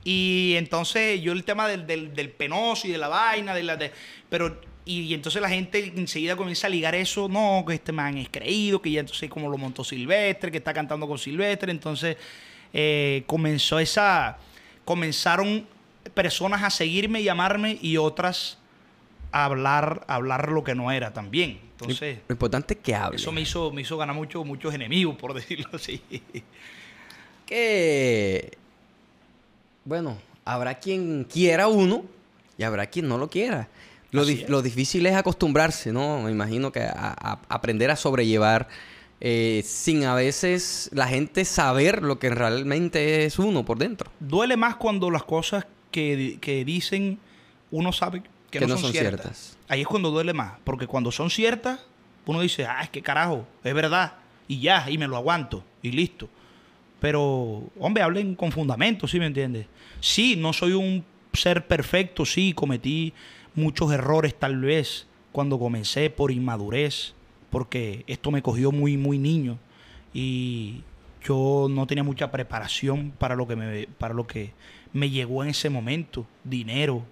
[0.02, 3.92] Y entonces yo el tema del, del, penoso y de la vaina, de la de,
[4.28, 8.28] pero y, entonces la gente enseguida comienza a ligar eso, no, que este man es
[8.30, 12.16] creído, que ya entonces como lo montó Silvestre, que está cantando con Silvestre, entonces
[12.72, 14.38] eh, comenzó esa,
[14.86, 15.66] comenzaron
[16.14, 18.56] personas a seguirme y llamarme y otras
[19.32, 21.60] hablar, hablar lo que no era también.
[21.72, 23.16] Entonces, lo importante es que hable.
[23.16, 26.02] Eso me hizo, me hizo ganar mucho, muchos enemigos, por decirlo así.
[27.46, 28.56] Que,
[29.84, 32.04] bueno, habrá quien quiera uno
[32.58, 33.68] y habrá quien no lo quiera.
[34.12, 36.22] Lo, difícil es acostumbrarse, ¿no?
[36.22, 38.68] Me imagino que a, aprender a sobrellevar
[39.20, 44.10] eh, sin a veces la gente saber lo que realmente es uno por dentro.
[44.18, 47.18] Duele más cuando las cosas que, dicen
[47.70, 49.56] uno sabe que, no, son, ciertas.
[49.68, 51.80] Ahí es cuando duele más, porque cuando son ciertas,
[52.26, 54.14] uno dice, ah, es que carajo, es verdad,
[54.48, 56.28] y ya, y me lo aguanto, y listo.
[57.00, 59.66] Pero, hombre, hablen con fundamento, ¿sí me entiendes?
[60.00, 63.14] Sí, no soy un ser perfecto, sí, cometí
[63.54, 67.14] muchos errores tal vez cuando comencé por inmadurez,
[67.50, 69.58] porque esto me cogió muy, muy niño
[70.12, 70.82] y
[71.24, 74.52] yo no tenía mucha preparación para lo que me, para lo que
[74.92, 76.26] me llegó en ese momento.
[76.44, 77.04] Dinero,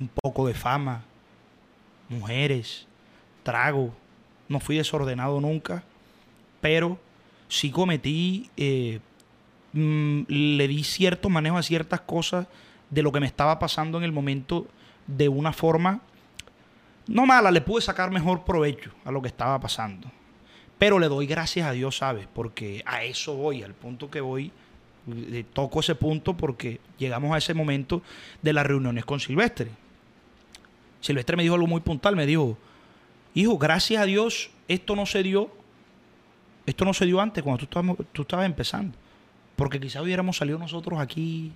[0.00, 1.04] un poco de fama,
[2.08, 2.86] mujeres,
[3.42, 3.94] trago.
[4.48, 5.84] No fui desordenado nunca,
[6.60, 6.98] pero
[7.48, 8.98] sí cometí, eh,
[9.72, 12.46] mm, le di cierto manejo a ciertas cosas
[12.88, 14.66] de lo que me estaba pasando en el momento
[15.06, 16.00] de una forma
[17.10, 20.08] no mala, le pude sacar mejor provecho a lo que estaba pasando.
[20.78, 22.28] Pero le doy gracias a Dios, ¿sabes?
[22.32, 24.52] Porque a eso voy, al punto que voy,
[25.52, 28.02] toco ese punto porque llegamos a ese momento
[28.42, 29.70] de las reuniones con Silvestre.
[31.00, 32.56] Silvestre me dijo algo muy puntual, me dijo,
[33.34, 35.50] hijo, gracias a Dios, esto no se dio,
[36.66, 38.96] esto no se dio antes cuando tú estabas, tú estabas empezando.
[39.56, 41.52] Porque quizás hubiéramos salido nosotros aquí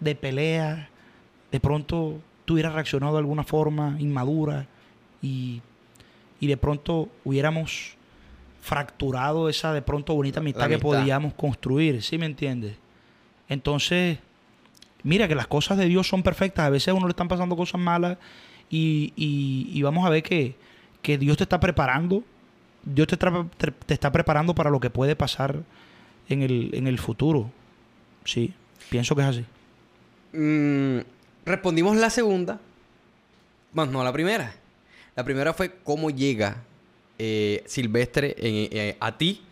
[0.00, 0.88] de pelea,
[1.50, 4.66] de pronto tú hubieras reaccionado de alguna forma inmadura
[5.22, 5.62] y,
[6.40, 7.96] de pronto hubiéramos
[8.60, 12.76] fracturado esa de pronto bonita amistad, que podíamos construir, ¿sí me entiendes?
[13.48, 14.18] Entonces,
[15.02, 17.56] mira que las cosas de Dios son perfectas, a veces a uno le están pasando
[17.56, 18.18] cosas malas
[18.70, 20.56] y, vamos a ver que,
[21.02, 22.24] Dios te está preparando,
[22.82, 25.62] Dios te, te, está preparando para lo que puede pasar
[26.28, 27.50] en el, en el futuro,
[28.24, 28.52] sí,
[28.90, 29.44] pienso que es así.
[30.32, 31.00] Mm,
[31.44, 32.60] respondimos la segunda,
[33.72, 34.54] más no la primera.
[35.16, 36.56] La primera fue cómo llega
[37.18, 39.42] eh, Silvestre eh, a ti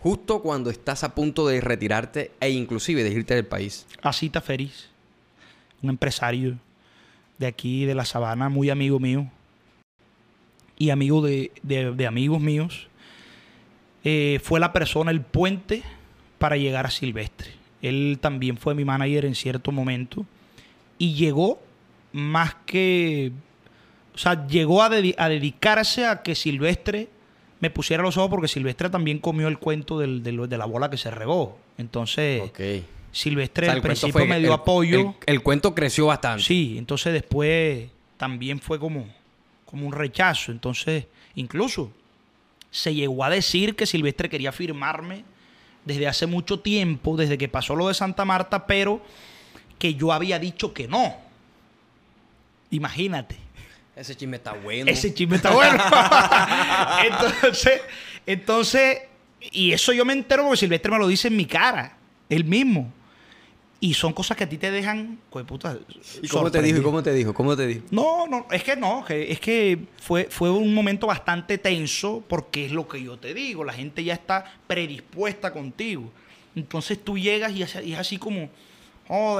[0.00, 3.86] justo cuando estás a punto de retirarte e inclusive de irte del país.
[4.02, 4.88] Asita Feris,
[5.82, 6.58] un empresario
[7.40, 9.26] de aquí, de la sabana, muy amigo mío
[10.76, 11.50] y amigo de,
[12.06, 12.88] amigos míos,
[14.04, 15.82] eh, fue la persona, el puente
[16.38, 17.52] para llegar a Silvestre.
[17.80, 20.26] Él también fue mi manager en cierto momento
[20.98, 21.62] y llegó
[22.12, 23.32] más que,
[24.14, 27.08] o sea, llegó a, dedicarse a que Silvestre
[27.60, 30.98] me pusiera los ojos porque Silvestre también comió el cuento del, de la bola que
[30.98, 31.58] se regó.
[31.78, 32.42] Entonces,
[33.12, 35.14] Silvestre al principio me dio apoyo.
[35.26, 36.44] El, cuento creció bastante.
[36.44, 39.08] Sí, entonces después también fue como,
[39.64, 40.52] como un rechazo.
[40.52, 41.92] Entonces, incluso
[42.70, 45.24] se llegó a decir que Silvestre quería firmarme
[45.84, 49.02] desde hace mucho tiempo, desde que pasó lo de Santa Marta, pero
[49.78, 51.16] que yo había dicho que no.
[52.70, 53.36] Imagínate.
[53.96, 54.90] Ese chisme está bueno.
[54.90, 55.82] Ese chisme está bueno.
[57.04, 57.82] entonces,
[58.24, 58.98] entonces,
[59.50, 61.96] y eso yo me entero porque Silvestre me lo dice en mi cara,
[62.28, 62.92] él mismo.
[63.82, 65.78] Y son cosas que a ti te dejan, pues puta.
[66.22, 66.78] ¿Y cómo te dijo?
[66.78, 67.32] ¿Y cómo te dijo?
[67.32, 67.86] ¿Cómo te dijo?
[67.90, 72.72] No, no, es que no, es que fue, fue un momento bastante tenso porque es
[72.72, 76.12] lo que yo te digo, la gente ya está predispuesta contigo.
[76.54, 78.50] Entonces tú llegas y es así como,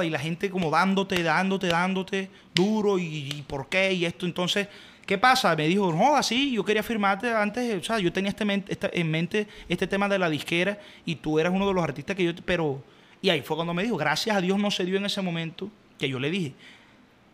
[0.03, 4.25] y la gente como dándote, dándote, dándote duro y, por qué y esto.
[4.25, 4.67] Entonces,
[5.05, 5.55] ¿qué pasa?
[5.55, 9.47] Me dijo, joda, sí, yo quería firmarte antes, o sea, yo tenía este en mente
[9.69, 12.83] este tema de la disquera y tú eras uno de los artistas que yo, pero,
[13.21, 15.69] y ahí fue cuando me dijo, gracias a Dios no se dio en ese momento,
[15.97, 16.53] que yo le dije,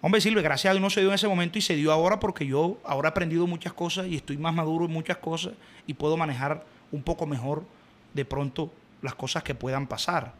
[0.01, 2.19] hombre Silvia, gracias a Dios no se dio en ese momento y se dio ahora
[2.19, 5.53] porque yo ahora he aprendido muchas cosas y estoy más maduro en muchas cosas
[5.85, 7.65] y puedo manejar un poco mejor
[8.13, 8.71] de pronto
[9.01, 10.33] las cosas que puedan pasar.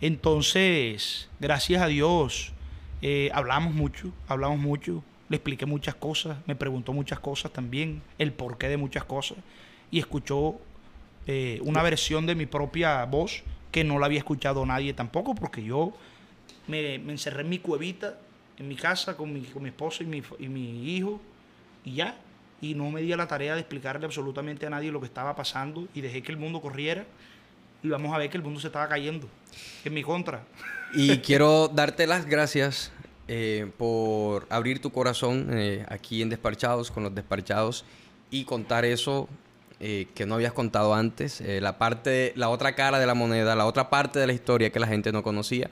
[0.00, 2.52] Entonces, gracias a Dios,
[3.00, 8.32] eh, hablamos mucho, hablamos mucho, le expliqué muchas cosas, me preguntó muchas cosas también, el
[8.32, 9.38] porqué de muchas cosas,
[9.90, 10.56] y escuchó
[11.26, 13.42] eh, una versión de mi propia voz
[13.76, 15.92] que no la había escuchado nadie tampoco, porque yo
[16.66, 18.18] me, me encerré en mi cuevita,
[18.56, 21.20] en mi casa, con mi, con mi esposa y mi, y mi hijo,
[21.84, 22.16] y ya,
[22.62, 25.36] y no me di a la tarea de explicarle absolutamente a nadie lo que estaba
[25.36, 27.04] pasando, y dejé que el mundo corriera,
[27.82, 29.28] y vamos a ver que el mundo se estaba cayendo
[29.84, 30.42] en mi contra.
[30.94, 32.92] Y quiero darte las gracias
[33.28, 37.84] eh, por abrir tu corazón eh, aquí en Despachados, con los Despachados,
[38.30, 39.28] y contar eso
[39.78, 43.54] eh, que no habías contado antes, eh, la parte, la otra cara de la moneda,
[43.54, 45.70] la otra parte de la historia que la gente no conocía.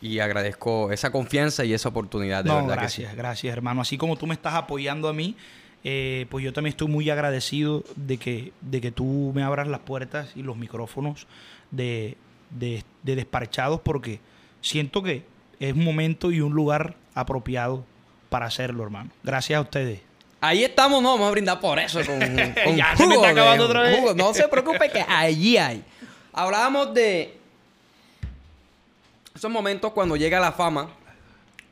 [0.00, 3.16] Y agradezco esa confianza y esa oportunidad, de no, verdad gracias, que sí.
[3.16, 3.80] gracias, hermano.
[3.80, 5.36] Así como tú me estás apoyando a mí,
[5.82, 9.80] eh, pues yo también estoy muy agradecido de que, de que tú me abras las
[9.80, 11.26] puertas y los micrófonos
[11.70, 12.16] de,
[12.50, 14.20] de, de Despachados, porque
[14.62, 15.24] siento que
[15.60, 17.84] es un momento y un lugar apropiado
[18.30, 19.10] para hacerlo, hermano.
[19.22, 20.00] Gracias a ustedes.
[20.46, 22.00] Ahí estamos, no, vamos a brindar por eso.
[22.04, 22.18] Con,
[22.64, 23.98] con Ya se me está acabando otra vez.
[23.98, 24.14] jugo.
[24.14, 25.82] No se preocupe que allí hay.
[26.32, 27.36] Hablábamos de
[29.34, 30.88] esos momentos cuando llega la fama,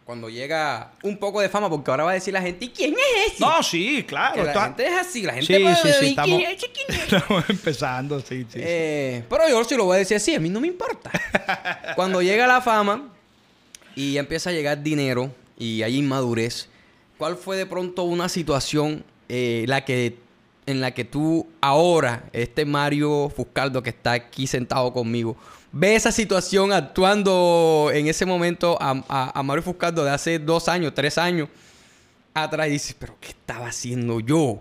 [0.05, 2.93] cuando llega un poco de fama, porque ahora va a decir la gente, ¿y quién
[2.95, 3.41] es ese?
[3.45, 4.35] No, sí, claro.
[4.35, 6.65] Que la esto- gente es así, la gente Sí, puede sí, estamos- "¿Quién es?
[6.65, 7.13] ¿Quién es?".
[7.13, 8.47] Estamos empezando, sí, sí.
[8.55, 8.61] sí.
[8.63, 11.11] Eh, pero yo sí lo voy a decir así, a mí no me importa.
[11.97, 13.11] Cuando llega la fama
[13.95, 16.69] y empieza a llegar dinero y hay inmadurez,
[17.23, 20.19] ¿cuál fue de pronto una situación eh, la que,
[20.67, 25.37] en la que tú ahora, este Mario Fuscaldo que está aquí sentado conmigo,
[25.71, 30.67] ve esa situación actuando en ese momento a, a- a Mario Fuscaldo de hace dos
[30.69, 31.49] años, tres años
[32.35, 34.61] atrás y dices, pero ¿qué estaba haciendo yo?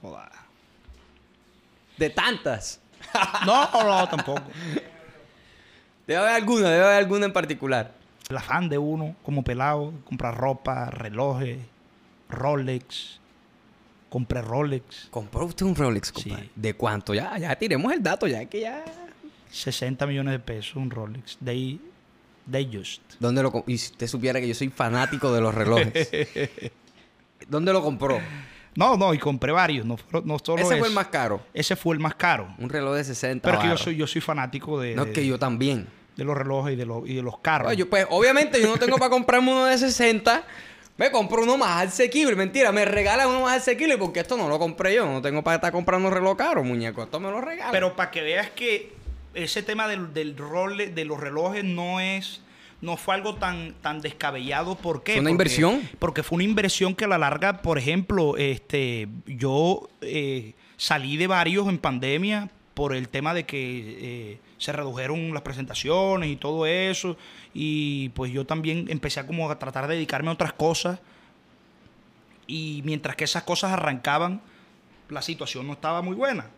[0.00, 0.30] Joda.
[1.98, 2.80] De tantas.
[3.44, 4.40] No, no, tampoco.
[6.06, 7.92] Debe haber alguna, debe haber alguna en particular.
[8.28, 11.58] El afán de uno, como pelado, comprar ropa, relojes,
[12.28, 13.20] Rolex.
[14.08, 16.44] Compré Rolex, ¿Compró usted un Rolex, compadre?
[16.44, 16.50] Sí.
[16.54, 17.12] ¿De cuánto?
[17.12, 18.84] Ya, ya tiremos el dato, ya que ya...
[19.50, 21.36] 60 millones de pesos, un Rolex.
[21.44, 21.80] They,
[22.50, 23.02] they just.
[23.18, 26.08] ¿Dónde lo Y si usted supiera que yo soy fanático de los relojes.
[27.48, 28.18] ¿Dónde lo compró?
[28.76, 29.84] No, no, y compré varios.
[29.84, 30.86] No, no solo Ese fue eso.
[30.86, 31.40] el más caro.
[31.52, 32.54] Ese fue el más caro.
[32.58, 33.84] Un reloj de 60 Pero es que yo barras.
[33.84, 35.88] soy, yo soy fanático de, No, es de- que yo también.
[36.16, 37.70] De los relojes y de, los, y de los carros.
[37.70, 40.44] Oye, pues, obviamente yo no tengo para comprarme uno de 60.
[40.96, 42.34] Me compro uno más asequible.
[42.36, 45.04] Mentira, me regalan uno más asequible porque esto no lo compré yo.
[45.06, 47.02] No tengo para estar comprando un reloj caro, muñeco.
[47.02, 47.70] Esto me lo regalan.
[47.72, 48.94] Pero para que veas que
[49.34, 52.40] ese tema del, del role, de los relojes no es
[52.82, 55.12] no fue algo tan tan descabellado ¿por qué?
[55.12, 55.88] Fue una Porque- inversión.
[55.98, 61.26] porque fue una inversión que a la larga por ejemplo este yo eh, salí de
[61.26, 63.56] varios en pandemia por el tema de que
[64.34, 67.16] eh, se redujeron las presentaciones y todo eso
[67.54, 70.98] y pues yo también empecé a como a tratar de dedicarme a otras cosas
[72.46, 74.42] y mientras que esas cosas arrancaban
[75.08, 76.50] la situación no estaba muy buena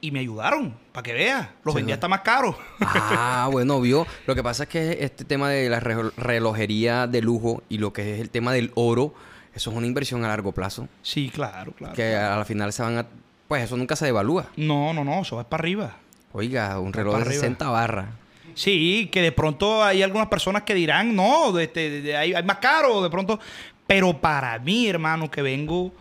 [0.00, 1.48] y me ayudaron, para que veas.
[1.64, 2.56] Los Sí, vendía hasta más caros.
[2.80, 4.04] Ah, bueno, vio.
[4.26, 7.92] Lo que pasa es que este tema de la re- relojería de lujo y lo
[7.92, 9.14] que es el tema del oro,
[9.54, 10.88] eso es una inversión a largo plazo.
[11.02, 11.94] Sí, claro, claro.
[11.94, 13.06] Que a la final se van a...
[13.52, 14.46] Pues eso nunca se devalúa.
[14.56, 15.94] No, no, no, eso va para arriba.
[16.32, 17.40] Oiga, un reloj de para arriba.
[17.42, 18.06] 60 barras.
[18.54, 22.42] Sí, que de pronto hay algunas personas que dirán, no, este, de- de- hay, hay
[22.44, 23.38] más caro, de pronto.
[23.86, 25.92] Pero para mí, hermano, que vengo,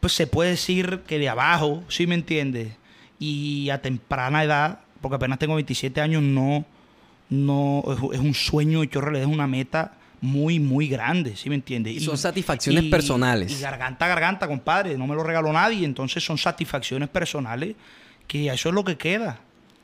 [0.00, 2.72] pues se puede decir que de abajo, ¿sí me entiendes?
[3.18, 6.64] Y a temprana edad, porque apenas tengo 27 años, no,
[7.28, 11.54] no, es, es un sueño hecho realidad, es una meta muy, muy grande, ¿sí me
[11.56, 11.94] entiendes?
[11.94, 13.52] Y son satisfacciones personales.
[13.52, 17.74] Y garganta a garganta, compadre, no me lo regaló nadie, entonces son satisfacciones personales
[18.26, 19.38] que eso es lo que queda,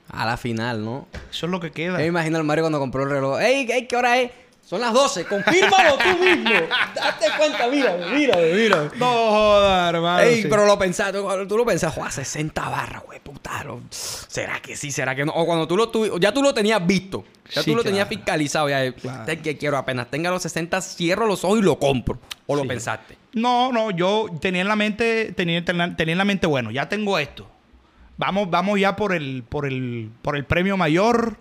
[0.08, 1.06] A la final, ¿no?
[1.30, 1.92] eso es lo que queda.
[1.92, 3.40] Yo me imagino al Mario cuando compró el reloj.
[3.40, 4.30] ¡Ey, ey, qué hora es!
[4.64, 5.26] Son las 12.
[5.26, 6.50] Confírmalo tú mismo.
[6.94, 8.90] Date cuenta, mírame, mírame, mírame.
[8.96, 10.22] No jodas, hermano.
[10.22, 10.48] Ey, sí.
[10.48, 13.64] pero lo pensaste, tú, tú lo pensás, Juan, 60 barras, güey, puta.
[13.64, 14.90] lo- ¿Será que sí?
[14.90, 15.32] ¿Será que no?
[15.32, 17.24] O cuando tú lo tuvi- ya tú lo tenías visto.
[17.54, 18.18] Ya Sí, tú lo tenías claro.
[18.22, 18.68] fiscalizado.
[18.70, 19.20] Ya, Claro.
[19.22, 22.18] "Este que quiero apenas tenga los 60, cierro los ojos y lo compro.
[22.46, 23.18] ¿O lo pensaste?
[23.34, 27.18] No, no, yo tenía en la mente, tenía, tenía en la mente, bueno, ya tengo
[27.18, 27.46] esto.
[28.16, 31.36] Vamos, vamos ya por el, por el, por el premio mayor.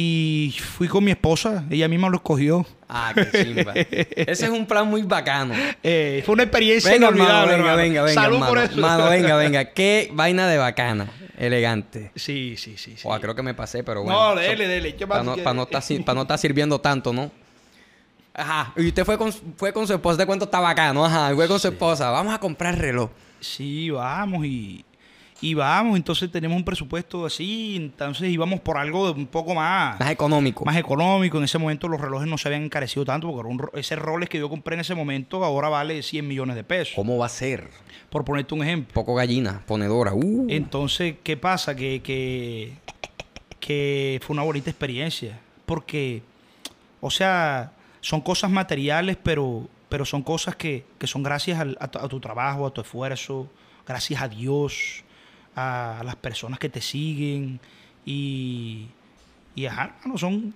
[0.00, 2.64] Y fui con mi esposa, ella misma lo escogió.
[2.88, 3.72] Ah, qué chimba.
[3.74, 5.54] Ese es un plan muy bacano.
[5.82, 7.56] Eh, fue una experiencia Venga, inolvidable.
[7.56, 7.76] venga, hermano.
[7.76, 8.52] venga, venga, Salud hermano.
[8.52, 8.80] por eso.
[8.80, 9.64] Mano, venga, venga.
[9.64, 11.10] Qué vaina de bacana.
[11.36, 12.12] Elegante.
[12.14, 12.94] Sí, sí, sí.
[12.96, 13.08] sí.
[13.20, 14.36] Creo que me pasé, pero bueno.
[14.36, 14.94] no, dele, dele.
[14.94, 17.32] ¿Qué más Para no, pa' no estar, pa' no sirviendo tanto, ¿no?
[18.34, 18.72] Ajá.
[18.76, 20.16] Y usted fue con, fue con su esposa.
[20.16, 21.04] ¿De cuánto está bacano?
[21.04, 21.34] Ajá.
[21.34, 22.12] Fue con su esposa.
[22.12, 23.10] Vamos a comprar reloj.
[23.40, 24.84] Sí, vamos y,
[25.40, 30.10] Y vamos, entonces tenemos un presupuesto así, entonces íbamos por algo un poco más, Más
[30.10, 30.64] económico.
[30.64, 31.38] más económico.
[31.38, 34.38] En ese momento los relojes no se habían encarecido tanto, porque un ese Rolex que
[34.38, 36.94] yo compré en ese momento ahora vale 100 millones de pesos.
[36.96, 37.68] ¿Cómo va a ser?
[38.10, 38.92] Por ponerte un ejemplo.
[38.94, 40.12] Poco gallina, ponedora.
[40.12, 40.46] Uh.
[40.48, 41.76] Entonces, ¿qué pasa?
[41.76, 42.72] Que, que,
[43.60, 45.38] que fue una bonita experiencia.
[45.66, 46.22] Porque,
[47.00, 51.88] o sea, son cosas materiales, pero, pero son cosas que, que son gracias al- a,
[51.88, 53.48] tu, a tu trabajo, a tu esfuerzo,
[53.86, 55.04] gracias a Dios,
[55.58, 57.60] a, las personas que te siguen.
[58.04, 58.86] Y,
[59.54, 60.54] y ajá, no son...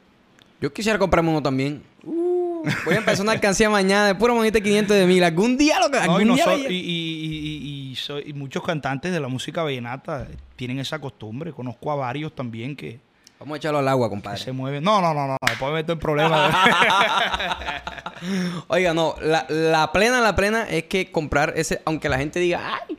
[0.61, 1.83] Yo quisiera comprarme uno también.
[2.05, 5.25] Uh, voy a empezar una alcancía mañana de puro monito de 500 de mil.
[5.25, 5.97] Algún día lo que.
[5.99, 6.69] No, Algún y, día vaya.
[6.71, 7.97] y- y-
[8.27, 11.53] y- muchos cantantes de la música vallenata tienen esa costumbre.
[11.53, 13.01] Conozco a varios también que,
[13.41, 14.39] Vamos a echarlo al agua, que compadre.
[14.39, 14.85] se mueven.
[14.85, 15.37] No, no, no, no.
[15.45, 16.55] Después me meto en problemas.
[18.69, 22.79] Oiga, no, la, la plena, la plena es que comprar ese, aunque la gente diga,
[22.89, 22.97] ay,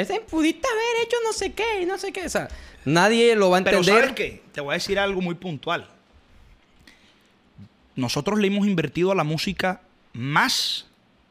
[0.00, 2.26] ese pudiste haber hecho no sé qué, no sé qué.
[2.26, 2.48] O sea,
[2.84, 4.02] nadie lo va a Pero entender.
[4.02, 4.42] ¿sabes qué?
[4.52, 5.88] Te voy a decir algo muy puntual.
[7.96, 9.80] Nosotros le hemos invertido a la música
[10.12, 10.86] más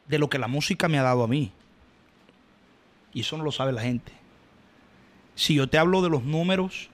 [0.06, 1.50] de lo que la música me ha dado a mí.
[3.14, 4.12] Y eso no lo sabe la gente.
[5.34, 6.90] Si yo te hablo de los números,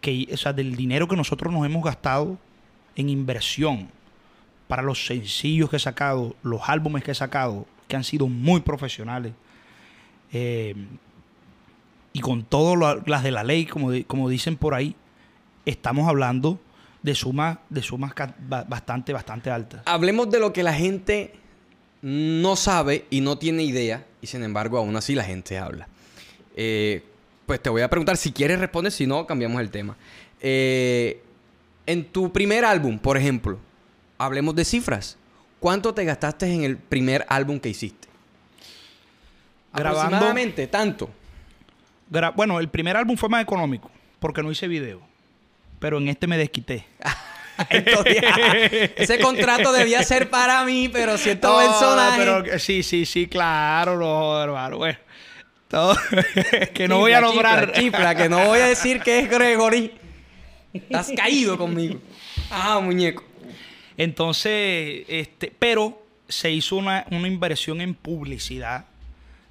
[0.00, 2.36] que, o sea, del dinero que nosotros nos hemos gastado
[2.96, 3.90] en inversión
[4.66, 8.60] para los sencillos que he sacado, los álbumes que he sacado, que han sido muy
[8.60, 9.34] profesionales,
[10.32, 10.74] eh,
[12.12, 14.94] y con todas las de la ley, como, di- como dicen por ahí,
[15.64, 16.58] estamos hablando
[17.02, 18.12] de sumas de sumas
[18.68, 19.82] bastante, bastante altas.
[19.86, 21.34] Hablemos de lo que la gente
[22.02, 25.88] no sabe y no tiene idea, y sin embargo, aún así la gente habla.
[26.56, 27.02] Eh,
[27.46, 29.96] pues te voy a preguntar si quieres responder, si no, cambiamos el tema.
[30.40, 31.22] Eh,
[31.86, 33.58] en tu primer álbum, por ejemplo,
[34.18, 35.16] hablemos de cifras.
[35.58, 38.08] ¿Cuánto te gastaste en el primer álbum que hiciste?
[39.72, 41.10] Grabando- Aproximadamente, tanto.
[42.10, 45.00] Gra- bueno, el primer álbum fue más económico, porque no hice video.
[45.78, 46.84] Pero en este me desquité.
[47.68, 48.16] Entonces,
[48.96, 52.18] ese contrato debía ser para mí, pero siento No, personaje.
[52.18, 54.78] pero sí, sí, sí, claro, no, hermano.
[54.78, 54.98] Bueno,
[55.68, 55.94] todo-
[56.74, 57.72] que no voy a nombrar.
[57.72, 59.92] Chifla, chifla, que no voy a decir que es Gregory.
[60.72, 62.00] Estás caído conmigo.
[62.50, 63.24] Ah, muñeco.
[63.96, 68.86] Entonces, este, pero se hizo una, una inversión en publicidad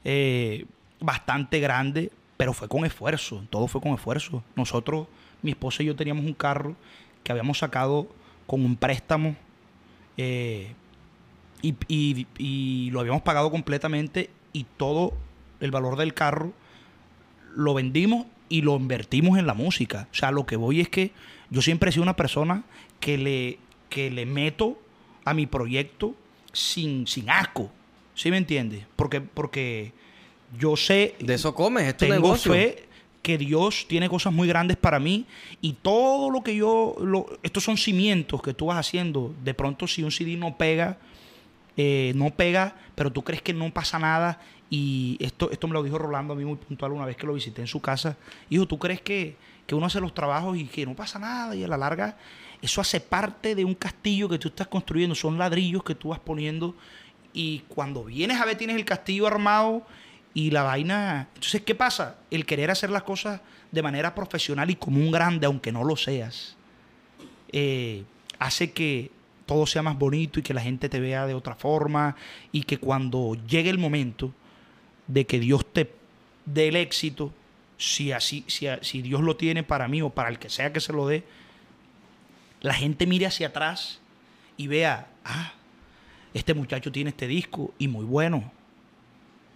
[0.03, 0.65] eh,
[0.99, 4.43] bastante grande, pero fue con esfuerzo, todo fue con esfuerzo.
[4.55, 5.07] Nosotros,
[5.41, 6.75] mi esposa y yo teníamos un carro
[7.23, 8.07] que habíamos sacado
[8.47, 9.35] con un préstamo
[10.17, 10.73] eh,
[11.61, 11.75] y,
[12.37, 15.13] y- lo habíamos pagado completamente y todo
[15.59, 16.53] el valor del carro
[17.55, 20.07] lo vendimos y lo invertimos en la música.
[20.11, 21.11] O sea, lo que voy es que
[21.49, 22.63] yo siempre he sido una persona
[22.99, 24.79] que le, que le meto
[25.25, 26.15] a mi proyecto
[26.53, 27.71] sin, sin asco.
[28.19, 28.85] ¿Sí me entiendes?
[28.97, 29.93] Porque, porque
[30.59, 32.51] yo sé, De eso comes, es tu tengo negocio.
[32.51, 32.83] fe
[33.21, 35.25] que Dios tiene cosas muy grandes para mí
[35.61, 39.33] y todo lo que yo, lo- estos son cimientos que tú vas haciendo.
[39.41, 40.97] De pronto si un CD no pega,
[41.77, 44.41] eh, no pega, pero tú crees que no pasa nada.
[44.69, 47.33] Y esto, esto me lo dijo Rolando a mí muy puntual una vez que lo
[47.33, 48.17] visité en su casa.
[48.49, 51.55] Hijo, ¿tú crees que, que uno hace los trabajos y que no pasa nada?
[51.55, 52.17] Y a la larga,
[52.61, 55.15] eso hace parte de un castillo que tú estás construyendo.
[55.15, 56.75] Son ladrillos que tú vas poniendo.
[57.33, 59.85] Y cuando vienes a ver, tienes el castillo armado
[60.33, 61.27] y la vaina.
[61.35, 62.17] Entonces, ¿qué pasa?
[62.31, 65.95] El querer hacer las cosas de manera profesional y como un grande, aunque no lo
[65.95, 66.55] seas,
[67.51, 68.03] eh,
[68.39, 69.11] hace que
[69.45, 72.15] todo sea más bonito y que la gente te vea de otra forma
[72.51, 74.33] y que cuando llegue el momento
[75.07, 75.91] de que Dios te
[76.45, 77.33] dé el éxito,
[77.77, 80.79] si así, si, si Dios lo tiene para mí o para el que sea que
[80.79, 81.23] se lo dé,
[82.61, 83.99] la gente mire hacia atrás
[84.57, 85.53] y vea, ah,
[86.33, 88.51] este muchacho tiene este disco y muy bueno.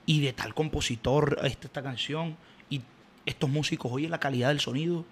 [0.06, 2.36] Y de tal compositor esta, esta canción.
[2.70, 2.82] Y
[3.26, 5.06] estos músicos, oye la calidad del sonido.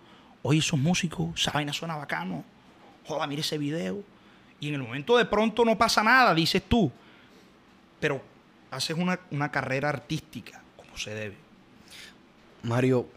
[0.43, 2.43] Oye esos músicos, esa vaina suena bacano.
[3.05, 4.03] Joda, mire ese video.
[4.59, 6.91] Y en el momento de pronto no pasa nada, dices tú.
[7.99, 8.21] Pero
[8.71, 11.35] haces una, una carrera artística como se debe.
[12.63, 13.07] Mario,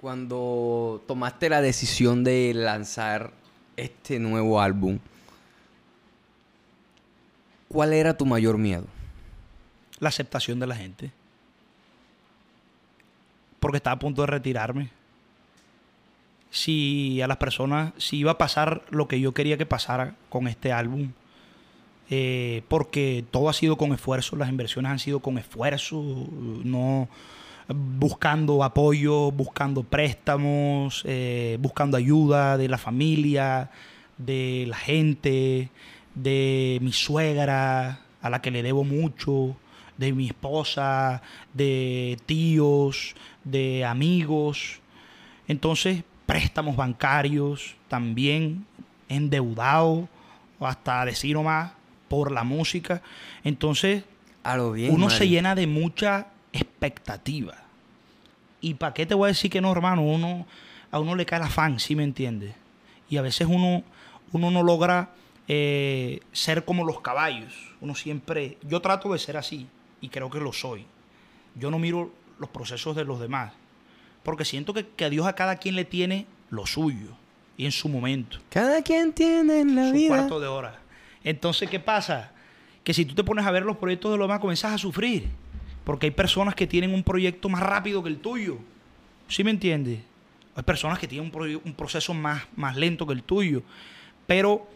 [0.00, 3.32] cuando tomaste la decisión de lanzar
[3.76, 4.98] este nuevo álbum,
[7.74, 8.86] ¿cuál era tu mayor miedo?
[9.98, 11.10] La aceptación de la gente.
[13.58, 14.90] Porque estaba a punto de retirarme.
[16.50, 20.46] Si a las personas, si iba a pasar lo que yo quería que pasara con
[20.46, 21.10] este álbum,
[22.10, 26.00] eh, porque todo ha sido con esfuerzo, las inversiones han sido con esfuerzo,
[26.62, 27.08] no
[27.66, 33.70] buscando apoyo, buscando préstamos, eh, buscando ayuda de la familia,
[34.16, 35.70] de la gente,
[36.14, 39.56] de mi suegra, a la que le debo mucho,
[39.96, 44.80] de mi esposa, de tíos, de amigos.
[45.46, 48.64] Entonces, préstamos bancarios, también
[49.08, 50.08] endeudado,
[50.60, 51.72] hasta decir más,
[52.08, 53.02] por la música.
[53.42, 54.04] Entonces,
[54.42, 54.92] A lo bien.
[54.92, 57.54] uno se llena de mucha expectativa.
[58.60, 60.02] ¿Y para qué te voy a decir que no, hermano?
[60.02, 60.46] Uno,
[60.90, 62.54] a uno le cae el afán, ¿sí me entiendes?
[63.10, 63.82] Y a veces uno,
[64.32, 65.10] uno no logra
[65.48, 67.54] eh, ser como los caballos.
[67.80, 69.66] Uno siempre, yo trato de ser así
[70.00, 70.86] y creo que lo soy.
[71.54, 73.52] Yo no miro los procesos de los demás,
[74.22, 77.10] porque siento que, que a Dios a cada quien le tiene lo suyo
[77.56, 80.08] y en su momento Cada quien tiene en la su vida.
[80.08, 80.80] cuarto de hora.
[81.22, 82.32] Entonces, ¿qué pasa?
[82.82, 85.28] Que si tú te pones a ver los proyectos de los demás, comenzas a sufrir.
[85.84, 88.58] Porque hay personas que tienen un proyecto más rápido que el tuyo.
[89.28, 90.00] ¿Sí me entiendes?
[90.56, 93.62] Hay personas que tienen un, un proceso más, más lento que el tuyo.
[94.26, 94.66] Pero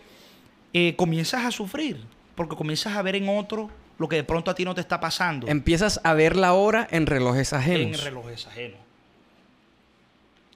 [0.72, 2.02] eh, comienzas a sufrir.
[2.34, 5.00] Porque comienzas a ver en otro lo que de pronto a ti no te está
[5.00, 5.48] pasando.
[5.48, 7.98] Empiezas a ver la hora en relojes ajenos.
[7.98, 8.78] En relojes ajenos.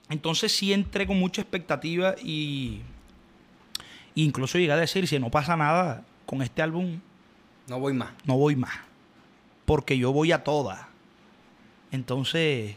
[0.09, 2.83] Entonces sí entré con mucha expectativa y
[4.15, 7.01] incluso llegué a decir, si no pasa nada con este álbum,
[7.67, 8.11] No voy más.
[8.25, 8.75] no voy más.
[9.65, 10.81] Porque yo voy a todas.
[11.91, 12.77] Entonces,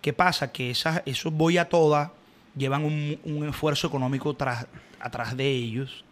[0.00, 0.52] ¿qué pasa?
[0.52, 2.10] Que esas, esos voy a todas
[2.56, 4.66] llevan un, un esfuerzo económico tras,
[5.00, 6.03] atrás de ellos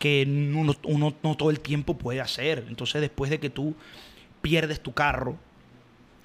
[0.00, 2.64] que uno, uno no todo el tiempo puede hacer.
[2.68, 3.76] Entonces, después de que tú
[4.40, 5.36] pierdes tu carro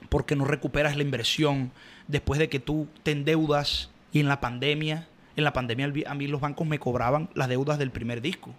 [0.10, 1.72] porque no recuperas la inversión,
[2.08, 6.28] después de que tú te endeudas y en la pandemia, en la pandemia a mí
[6.28, 8.56] los bancos me cobraban las deudas del primer disco.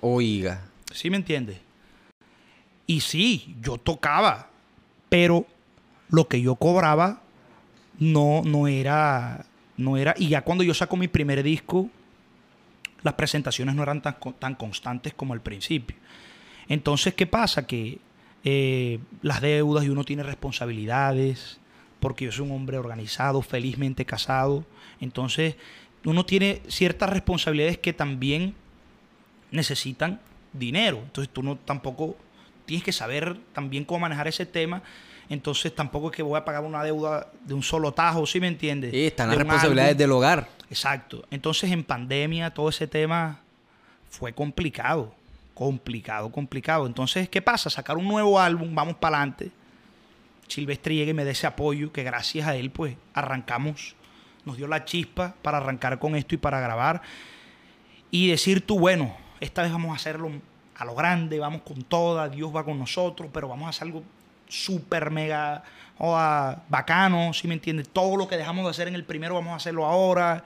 [0.00, 0.64] Oiga.
[0.92, 1.58] ¿Sí me entiendes?
[2.86, 4.50] Y sí, yo tocaba,
[5.08, 5.46] pero
[6.08, 7.22] lo que yo cobraba
[8.00, 9.46] no, no era,
[9.76, 11.90] no era, y ya cuando yo saco mi primer disco,
[13.02, 15.96] las presentaciones no eran tan, tan constantes como al principio.
[16.68, 17.66] Entonces, ¿qué pasa?
[17.66, 17.98] Que
[18.44, 21.60] eh, las deudas y uno tiene responsabilidades,
[22.00, 24.64] porque yo soy un hombre organizado, felizmente casado,
[25.00, 25.56] entonces
[26.04, 28.54] uno tiene ciertas responsabilidades que también
[29.50, 30.20] necesitan
[30.52, 30.98] dinero.
[31.04, 32.16] Entonces tú no tampoco
[32.66, 34.82] tienes que saber también cómo manejar ese tema.
[35.28, 38.48] Entonces tampoco es que voy a pagar una deuda de un solo tajo, ¿sí me
[38.48, 38.92] entiendes?
[38.92, 40.48] Sí, están las responsabilidades del hogar.
[40.70, 41.24] Exacto.
[41.30, 43.40] Entonces en pandemia todo ese tema
[44.10, 45.14] fue complicado,
[45.54, 46.86] complicado, complicado.
[46.86, 47.70] Entonces, ¿qué pasa?
[47.70, 49.50] Sacar un nuevo álbum, vamos para adelante.
[50.46, 53.94] Silvestre llega y me da ese apoyo que gracias a él pues arrancamos,
[54.44, 57.02] nos dio la chispa para arrancar con esto y para grabar
[58.10, 60.30] y decir tú, bueno, esta vez vamos a hacerlo
[60.76, 64.02] a lo grande, vamos con toda, Dios va con nosotros, pero vamos a hacer algo
[64.48, 65.62] súper mega
[65.98, 67.88] joda, bacano, ¿sí me entiendes?
[67.88, 70.44] Todo lo que dejamos de hacer en el primero vamos a hacerlo ahora.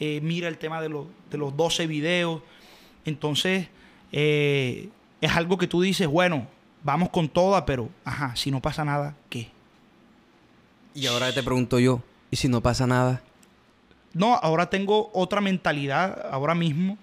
[0.00, 2.40] Eh, mira el tema de, los- de los 12 videos.
[3.04, 3.68] Entonces,
[4.12, 4.88] eh,
[5.20, 6.46] es algo que tú dices, bueno,
[6.84, 9.48] vamos con toda, pero, ajá, si no pasa nada, ¿qué?
[10.94, 12.00] Y ahora te pregunto yo,
[12.30, 13.22] ¿y si no pasa nada?
[14.14, 16.98] No, ahora tengo otra mentalidad, ahora mismo,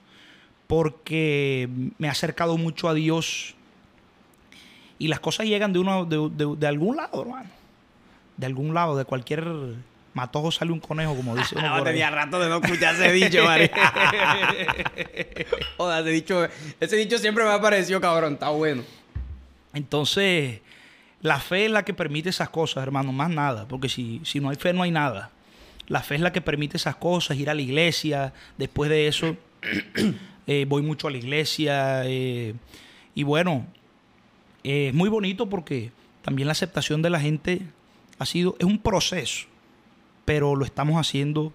[0.68, 3.56] porque me he acercado mucho a Dios
[5.00, 7.50] y las cosas llegan de, uno, de, de- de algún lado, hermano.
[8.40, 9.46] De algún lado, de cualquier
[10.14, 12.02] matojo sale un conejo, como dice uno por ahí.
[12.02, 13.70] rato de no escuchar ese dicho, Mario.
[15.78, 16.48] Joder, ese dicho,
[16.80, 18.84] ese dicho siempre me ha parecido cabrón, está bueno.
[19.74, 20.62] Entonces,
[21.22, 24.50] la fe es la que permite esas cosas, hermano, más nada, porque si, si no
[24.50, 25.32] hay fe no hay nada.
[25.88, 29.36] La fe es la que permite esas cosas, ir a la iglesia, después de eso
[30.48, 32.54] eh, voy mucho a la iglesia eh,
[33.16, 33.66] y bueno,
[34.64, 37.62] eh, es muy bonito porque también la aceptación de la gente
[38.20, 39.48] ha sido, es un proceso,
[40.26, 41.52] pero lo estamos haciendo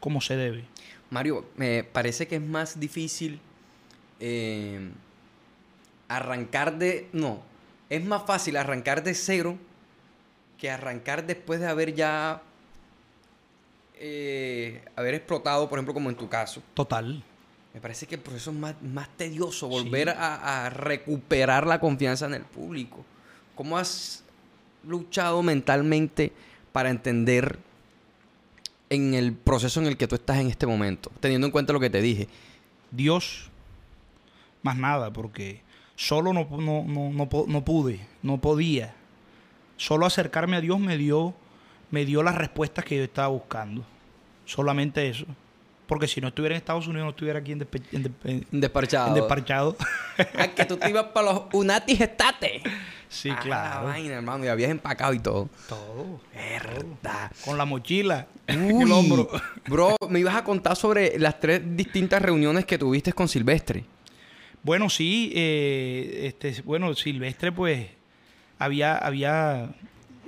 [0.00, 0.64] como se debe.
[1.10, 3.40] Mario, me parece que es más difícil
[4.20, 4.90] eh,
[6.08, 7.08] arrancar de...
[7.12, 7.40] No,
[7.88, 9.56] es más fácil arrancar de cero
[10.58, 12.42] que arrancar después de haber ya...
[13.94, 16.62] eh, haber explotado, por ejemplo, como en tu caso.
[16.74, 17.22] Total.
[17.72, 22.26] Me parece que el proceso es más, más tedioso, volver a, a recuperar la confianza
[22.26, 23.04] en el público.
[23.54, 24.24] ¿Cómo has
[24.88, 26.32] luchado mentalmente
[26.72, 27.58] para entender
[28.90, 31.12] en el proceso en el que tú estás en este momento?
[31.20, 32.28] Teniendo en cuenta lo que te dije.
[32.90, 33.50] Dios,
[34.62, 35.62] más nada, porque
[35.94, 38.94] solo no, no, no, no, pude, no podía.
[39.76, 41.34] Solo acercarme a Dios me dio,
[41.90, 43.84] me dio las respuestas que yo estaba buscando.
[44.44, 45.26] Solamente eso.
[45.88, 48.60] Porque si no estuviera en Estados Unidos, no estuviera aquí en, Despe- en Despe- en
[48.60, 49.14] Desparchado.
[49.14, 49.76] Desparchado.
[50.36, 52.62] Ah, que tú te ibas para los Unatis Estate.
[53.08, 53.86] sí, Ah, la claro.
[53.86, 54.44] vaina, hermano.
[54.44, 55.48] Y habías empacado y todo.
[55.68, 56.20] Todo.
[56.34, 57.32] Verdad.
[57.44, 59.30] Con la mochila Uy, el hombro.
[59.66, 63.84] Bro, me ibas a contar sobre las tres distintas reuniones que tuviste con Silvestre.
[64.62, 67.86] Bueno, sí, eh, este, bueno, Silvestre, pues,
[68.58, 69.70] había, había,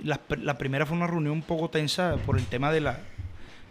[0.02, 3.00] la, la primera fue una reunión un poco tensa por el tema de la,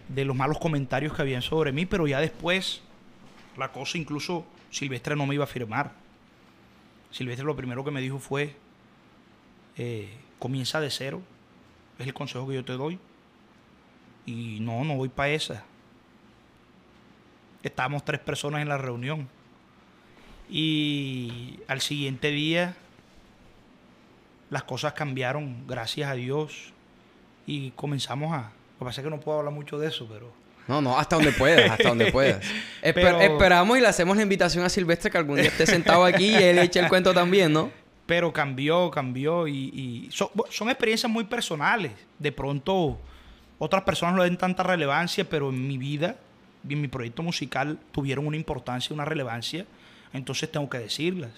[0.09, 2.81] de los malos comentarios que habían sobre mí, pero ya después
[3.57, 5.91] la cosa incluso Silvestre no me iba a firmar.
[7.11, 8.55] Silvestre lo primero que me dijo fue,
[9.77, 11.21] eh, comienza de cero,
[11.97, 12.99] es el consejo que yo te doy.
[14.25, 15.63] Y no, no voy para esa.
[17.63, 19.27] Estábamos tres personas en la reunión.
[20.49, 22.75] Y al siguiente día
[24.49, 26.73] las cosas cambiaron, gracias a Dios.
[27.45, 28.51] Y comenzamos a...
[28.79, 30.31] Lo que pasa es que no puedo hablar mucho de eso, pero...
[30.67, 32.43] No, no, hasta donde puedas, hasta donde puedas.
[32.81, 36.05] Esper- Pero- Esperamos y le hacemos la invitación a Silvestre que algún día esté sentado
[36.05, 37.71] aquí y él eche el cuento también, ¿no?
[38.05, 41.91] Pero cambió, cambió y, y son, son experiencias muy personales.
[42.19, 42.97] De pronto
[43.57, 46.15] otras personas no le den tanta relevancia, pero en mi vida
[46.67, 49.65] y en mi proyecto musical tuvieron una importancia, una relevancia.
[50.13, 51.31] Entonces tengo que decirlas.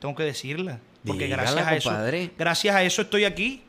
[0.00, 0.78] Tengo que decirlas.
[1.04, 2.30] Porque Dígala, gracias a eso, compadre.
[2.38, 3.62] gracias a eso estoy aquí.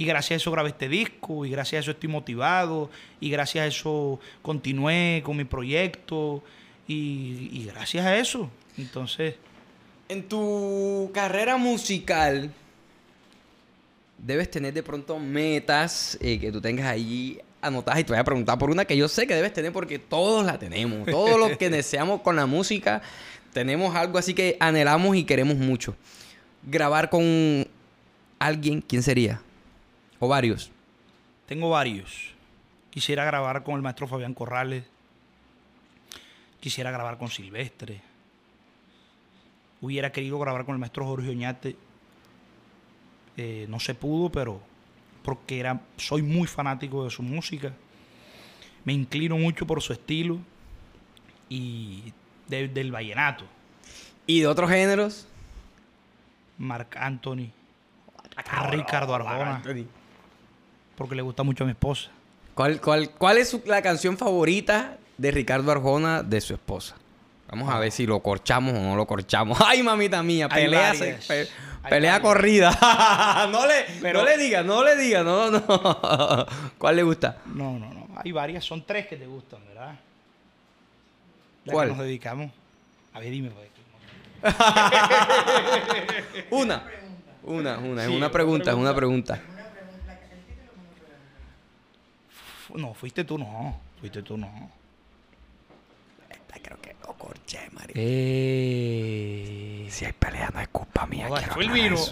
[0.00, 2.88] Y gracias a eso grabé este disco, y gracias a eso estoy motivado,
[3.20, 6.42] y gracias a eso continué con mi proyecto,
[6.88, 8.48] y, y gracias a eso.
[8.78, 9.34] Entonces,
[10.08, 12.50] En tu carrera musical,
[14.16, 18.24] debes tener de pronto metas eh, que tú tengas ahí anotadas y te voy a
[18.24, 21.06] preguntar por una que yo sé que debes tener porque todos la tenemos.
[21.10, 23.02] Todos los que deseamos con la música
[23.52, 25.94] tenemos algo así que anhelamos y queremos mucho.
[26.62, 27.68] Grabar con
[28.38, 29.42] alguien, ¿quién sería?
[30.20, 30.70] O varios.
[31.46, 32.32] Tengo varios.
[32.90, 34.84] Quisiera grabar con el maestro Fabián Corrales.
[36.60, 38.00] Quisiera grabar con Silvestre.
[39.80, 41.76] Hubiera querido grabar con el maestro Jorge Oñate.
[43.36, 44.60] Eh, no se pudo, pero
[45.22, 47.72] porque era, soy muy fanático de su música.
[48.84, 50.38] Me inclino mucho por su estilo
[51.48, 52.12] y
[52.48, 53.44] de- del vallenato.
[54.26, 55.26] ¿Y de otros géneros?
[56.58, 57.48] Marc Anthony,
[58.70, 59.62] Ricardo Arjona,
[61.00, 62.10] porque le gusta mucho a mi esposa.
[62.54, 66.94] ¿Cuál, cuál, cuál es su- la canción favorita de Ricardo Arjona de su esposa?
[67.48, 69.58] Vamos a ver si lo corchamos o no lo corchamos.
[69.66, 70.46] ¡Ay, mamita mía!
[70.46, 71.48] Pelea, se- pe-
[71.88, 73.48] pelea corrida.
[73.50, 75.62] no, le, Pero- no le diga, no le diga, no, no.
[76.76, 77.38] ¿Cuál le gusta?
[77.46, 78.08] No, no, no.
[78.22, 79.94] Hay varias, son tres que te gustan, ¿verdad?
[81.64, 81.88] Ya ¿Cuál?
[81.88, 82.52] que nos dedicamos.
[83.14, 83.50] A ver, dime.
[83.50, 83.68] pues.
[86.50, 86.82] Una.
[87.42, 89.40] Una, una, es Sí, una pregunta, es una pregunta.
[92.74, 93.78] No, fuiste tú, no.
[94.00, 94.70] Fuiste tú, no.
[96.30, 97.94] Esta creo que lo corché, Mario.
[97.96, 99.86] Eh...
[99.90, 101.26] Si hay pelea, no es culpa mía.
[101.28, 101.96] Joder, fue el vino.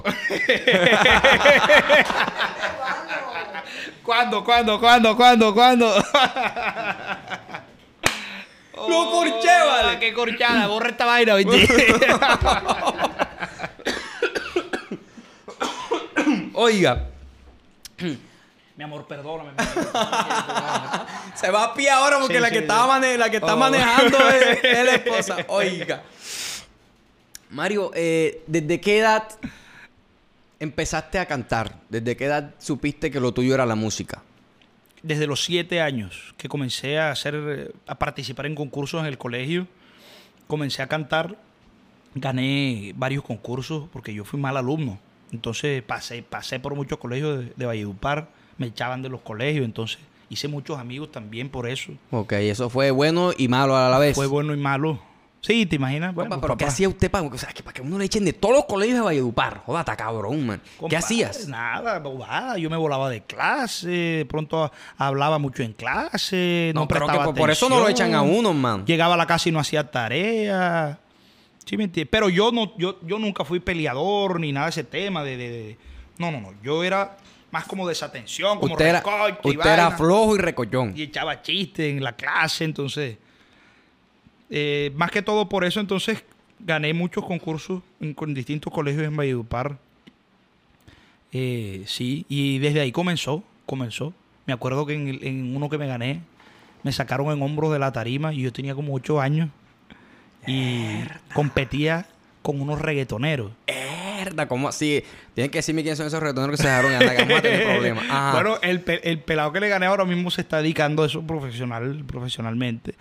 [4.03, 5.95] ¿Cuándo, cuándo, cuándo, cuándo, cuándo?
[8.75, 8.75] Lo
[9.11, 9.97] corché, vale.
[9.97, 10.67] Oh, ¡Qué corchada!
[10.67, 11.69] Borra esta vaina, ¿viste?
[16.55, 17.07] Oiga,
[18.79, 19.51] Mi amor, perdóname.
[21.35, 22.65] se va a pie ahora porque Sí, la, sí, que sí.
[22.65, 23.59] estaba mane- la que está Oh.
[23.59, 25.37] manejando es, es la esposa.
[25.49, 26.03] Oiga.
[27.51, 29.29] Mario, eh, ¿desde qué edad
[30.61, 31.75] empezaste a cantar?
[31.89, 34.23] ¿Desde qué edad supiste que lo tuyo era la música?
[35.03, 39.67] Desde los siete años que comencé a hacer, a participar en concursos en el colegio,
[40.47, 41.37] comencé a cantar,
[42.15, 45.01] gané varios concursos porque yo fui mal alumno.
[45.33, 48.29] Entonces pasé, pasé por muchos colegios de, de Valledupar,
[48.59, 49.99] me echaban de los colegios, entonces
[50.31, 51.93] hice muchos amigos también por eso.
[52.11, 54.15] Ok, eso fue bueno y malo a la vez.
[54.15, 55.01] Fue bueno y malo.
[55.41, 56.13] Sí, ¿te imaginas?
[56.13, 58.05] Bueno, Compa, pues, pero ¿qué hacía usted para, o sea, que para que uno le
[58.05, 59.63] echen de todos los colegios de Valledupar?
[59.65, 60.61] Joda, está cabrón, man.
[60.91, 61.47] ¿Qué hacías?
[61.47, 62.59] Nada, bobada.
[62.59, 67.19] Yo me volaba de clase, de pronto hablaba mucho en clase, no, No, creo que
[67.21, 68.85] por, por eso no lo echan a uno, man.
[68.85, 70.99] Llegaba a la casa y no hacía tarea.
[71.65, 72.11] ¿Sí me entiendes?
[72.11, 75.51] Pero yo no, yo, yo nunca fui peleador ni nada de ese tema de, de-
[75.51, 75.79] de-
[76.19, 76.53] No, no, no.
[76.65, 77.17] Yo era
[77.51, 79.03] más como desatención, como Usted era,
[79.45, 80.93] y era flojo y recollón.
[80.97, 83.17] y echaba chistes en la clase, entonces.
[84.51, 86.25] eh, más que todo por eso, entonces
[86.61, 89.79] gané muchos concursos en, con distintos colegios en Valledupar.
[91.33, 94.15] Eh, sí, y desde ahí comenzó, comenzó.
[94.47, 96.23] Me acuerdo que en, uno que me gané,
[96.83, 99.51] me sacaron en hombros de la tarima y yo tenía como ocho años
[100.47, 100.87] y
[101.35, 102.07] competía
[102.41, 103.53] con unos reggaetoneros.
[104.19, 105.05] Mierda, ¿cómo así?
[105.35, 107.43] Tienen que decirme quiénes son esos reggaetoneros que se dejaron y anda, que vamos a
[107.43, 108.05] tener problemas.
[108.11, 108.33] Ajá.
[108.33, 111.23] Bueno, el, pe- el pelado que le gané ahora mismo se está dedicando a eso
[111.23, 112.95] profesional, profesionalmente.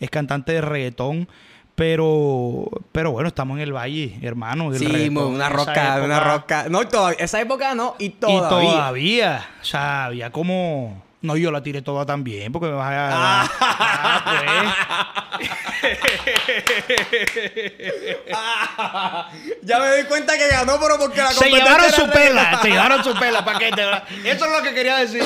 [0.00, 1.28] Es cantante de reggaetón,
[1.76, 4.70] pero, pero bueno, estamos en el valle, hermano.
[4.70, 6.66] del sí, reggaetón una roca, una roca.
[6.68, 8.48] No, todavía, esa época no, y Y todavía.
[8.70, 11.05] todavía, o sea, había como...
[11.26, 13.50] No, yo la tiré toda también, porque me vas a...
[13.58, 13.58] Ah.
[13.60, 14.36] Ah, pues.
[19.62, 23.04] ya me doy cuenta que ganó, pero porque la Se llevaron su pela, se llevaron
[23.04, 23.82] su pela, paquete.
[24.24, 25.22] Eso es lo que quería decir.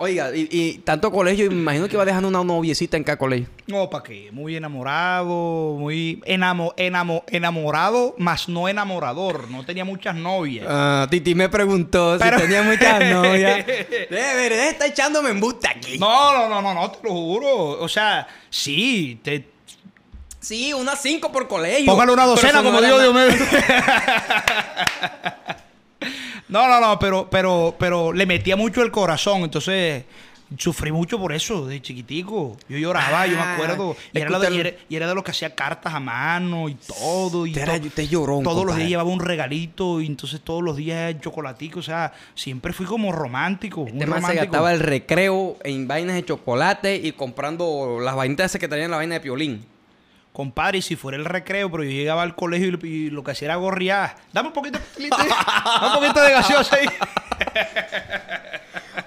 [0.00, 3.48] Oiga, y, y tanto colegio, imagino que iba dejando una noviecita en cada colegio.
[3.66, 4.30] No, ¿para qué?
[4.32, 9.50] Muy enamorado, muy enamo, enamo- enamorado, más no enamorador.
[9.50, 10.66] No tenía muchas novias.
[10.68, 13.66] Ah, Titi me preguntó Pero- si tenía muchas novias.
[14.10, 15.98] Debe ver, está echándome embuste aquí.
[15.98, 17.48] No, no, no, no, no, te lo juro.
[17.80, 19.48] O sea, sí, te,
[20.40, 21.86] Sí, unas cinco por colegio.
[21.90, 23.02] Póngale una docena, como digo nada.
[23.02, 23.42] Diomedes.
[26.48, 30.04] no, no, no, pero, pero, pero le metía mucho el corazón, entonces
[30.56, 32.56] sufrí mucho por eso, de chiquitico.
[32.70, 33.94] Yo lloraba, yo me Ah, acuerdo.
[34.14, 36.74] Y era, de, y era- y era de los que hacía cartas a mano y
[36.74, 37.46] todo.
[37.46, 40.76] Y Usted era- usted llorón, Todos los días llevaba un regalito y entonces todos los
[40.78, 41.80] días chocolatico.
[41.80, 43.84] O sea, siempre fui como romántico.
[43.86, 48.68] Este man se gastaba el recreo en vainas de chocolate y comprando las vainitas que
[48.68, 49.66] traían la vaina de piolín.
[50.38, 53.32] Compadre, y si fuera el recreo, pero yo llegaba al colegio y, y lo que
[53.32, 54.14] hacía era gorrear.
[54.32, 55.08] Dame un poquito de.
[55.08, 56.86] Dame un poquito de gaseosa ahí.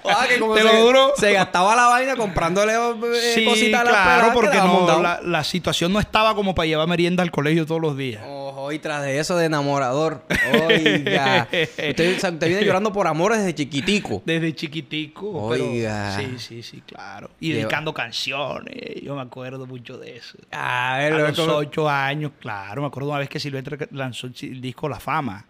[0.04, 1.14] Ah, que como Te se, lo juro.
[1.16, 5.44] se gastaba la vaina comprándole eh, Sí, cositas a la claro, porque no, la, la
[5.44, 8.22] situación no estaba como para llevar merienda al colegio todos los días.
[8.26, 8.41] Ojo,
[8.72, 10.24] y tras de eso de enamorador.
[10.68, 11.48] Oiga.
[11.52, 14.22] usted, o sea, usted viene llorando por amores desde chiquitico.
[14.26, 15.50] Desde chiquitico.
[15.50, 16.18] pero- Oiga.
[16.18, 17.32] sí, sí, sí, claro.
[17.40, 19.02] Y dedicando canciones.
[19.02, 20.38] Yo me acuerdo mucho de eso.
[20.52, 22.82] A A los ocho años, claro.
[22.82, 25.46] Me acuerdo una vez que Silvestre lanzó el disco La Fama.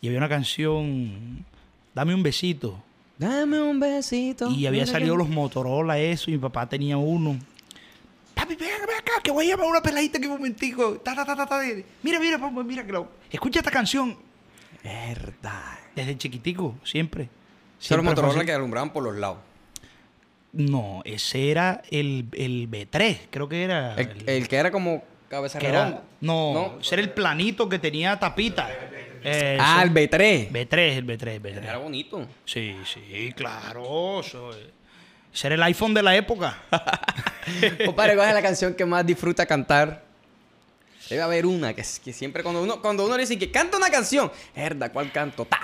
[0.00, 1.44] Y había una canción,
[1.94, 2.82] Dame un besito.
[3.18, 4.50] Dame un besito.
[4.50, 7.38] Y había salido los Motorola, eso, y mi papá tenía uno.
[8.56, 10.94] Papi, ven, acá, que voy a llamar a una peladita que un momentico.
[11.00, 11.60] Ta, ta, ta, ta, ta.
[12.02, 13.08] Mira, mira, papá, mira, que lo...
[13.30, 14.16] escucha esta canción.
[14.82, 15.78] Verdad.
[15.94, 17.28] Desde chiquitico, siempre.
[17.78, 19.38] Son los Motorola que alumbraban por los lados.
[20.52, 23.94] No, ese era el, el B3, creo que era.
[23.94, 26.02] El, el- el que era como cabeza que era- redonda.
[26.20, 28.68] no, ese era el planito que tenía tapita.
[29.24, 30.50] Eh, Ah, el B3.
[30.50, 31.62] B3, el B3, el B3.
[31.62, 32.26] Era bonito.
[32.44, 34.20] Sí, sí, claro.
[34.20, 34.50] Eso,
[35.42, 36.58] era el iPhone de la época.
[37.84, 40.04] Compadre, ¿cuál es la canción que más disfruta cantar?
[41.08, 43.90] Debe haber una que, que siempre cuando uno, cuando uno le dice que canta una
[43.90, 45.44] canción, herda, ¿cuál canto?
[45.44, 45.60] ¡Ta!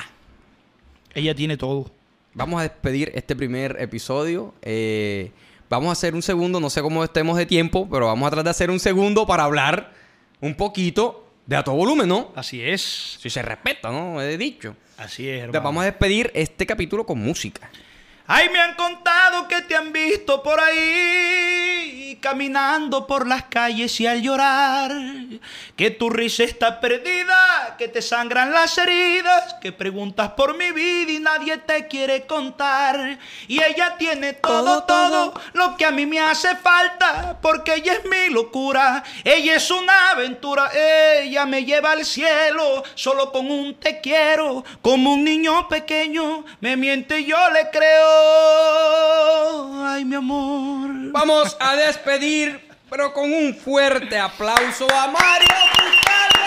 [1.15, 1.91] Ella tiene todo.
[2.35, 4.55] Vamos a despedir este primer episodio.
[4.63, 5.31] Eh,
[5.69, 8.45] vamos a hacer un segundo, no sé cómo estemos de tiempo, pero vamos a tratar
[8.45, 9.93] de hacer un segundo para hablar
[10.41, 12.33] un poquito de a todo volumen, ¿no?
[12.35, 13.17] Así es.
[13.21, 14.21] Si se respeta, ¿no?
[14.21, 14.77] He dicho.
[14.99, 15.65] Así es, Entonces, hermano.
[15.65, 17.71] vamos a despedir este capítulo con música.
[18.31, 24.07] Ay, me han contado que te han visto por ahí, caminando por las calles y
[24.07, 24.93] al llorar,
[25.77, 31.11] que tu risa está perdida, que te sangran las heridas, que preguntas por mi vida
[31.11, 33.19] y nadie te quiere contar.
[33.47, 37.95] Y ella tiene todo, Todo, todo, lo que a mí me hace falta, porque ella
[37.95, 43.75] es mi locura, ella es una aventura, ella me lleva al cielo, solo con un
[43.77, 48.18] te quiero, como un niño pequeño, me miente y yo le creo.
[49.85, 50.91] Ay, mi amor.
[51.13, 52.61] Vamos a despedir,
[52.91, 56.39] pero con un fuerte aplauso a Mario Bucardo.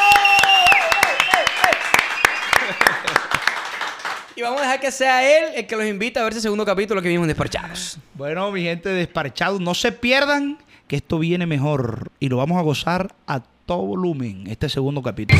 [4.36, 6.66] Y vamos a dejar que sea él el que los invite a ver ese segundo
[6.66, 8.00] capítulo que vimos en Despachados.
[8.14, 10.58] Bueno, mi gente desparchado, no se pierdan
[10.88, 15.40] que esto viene mejor y lo vamos a gozar a todo volumen este segundo capítulo.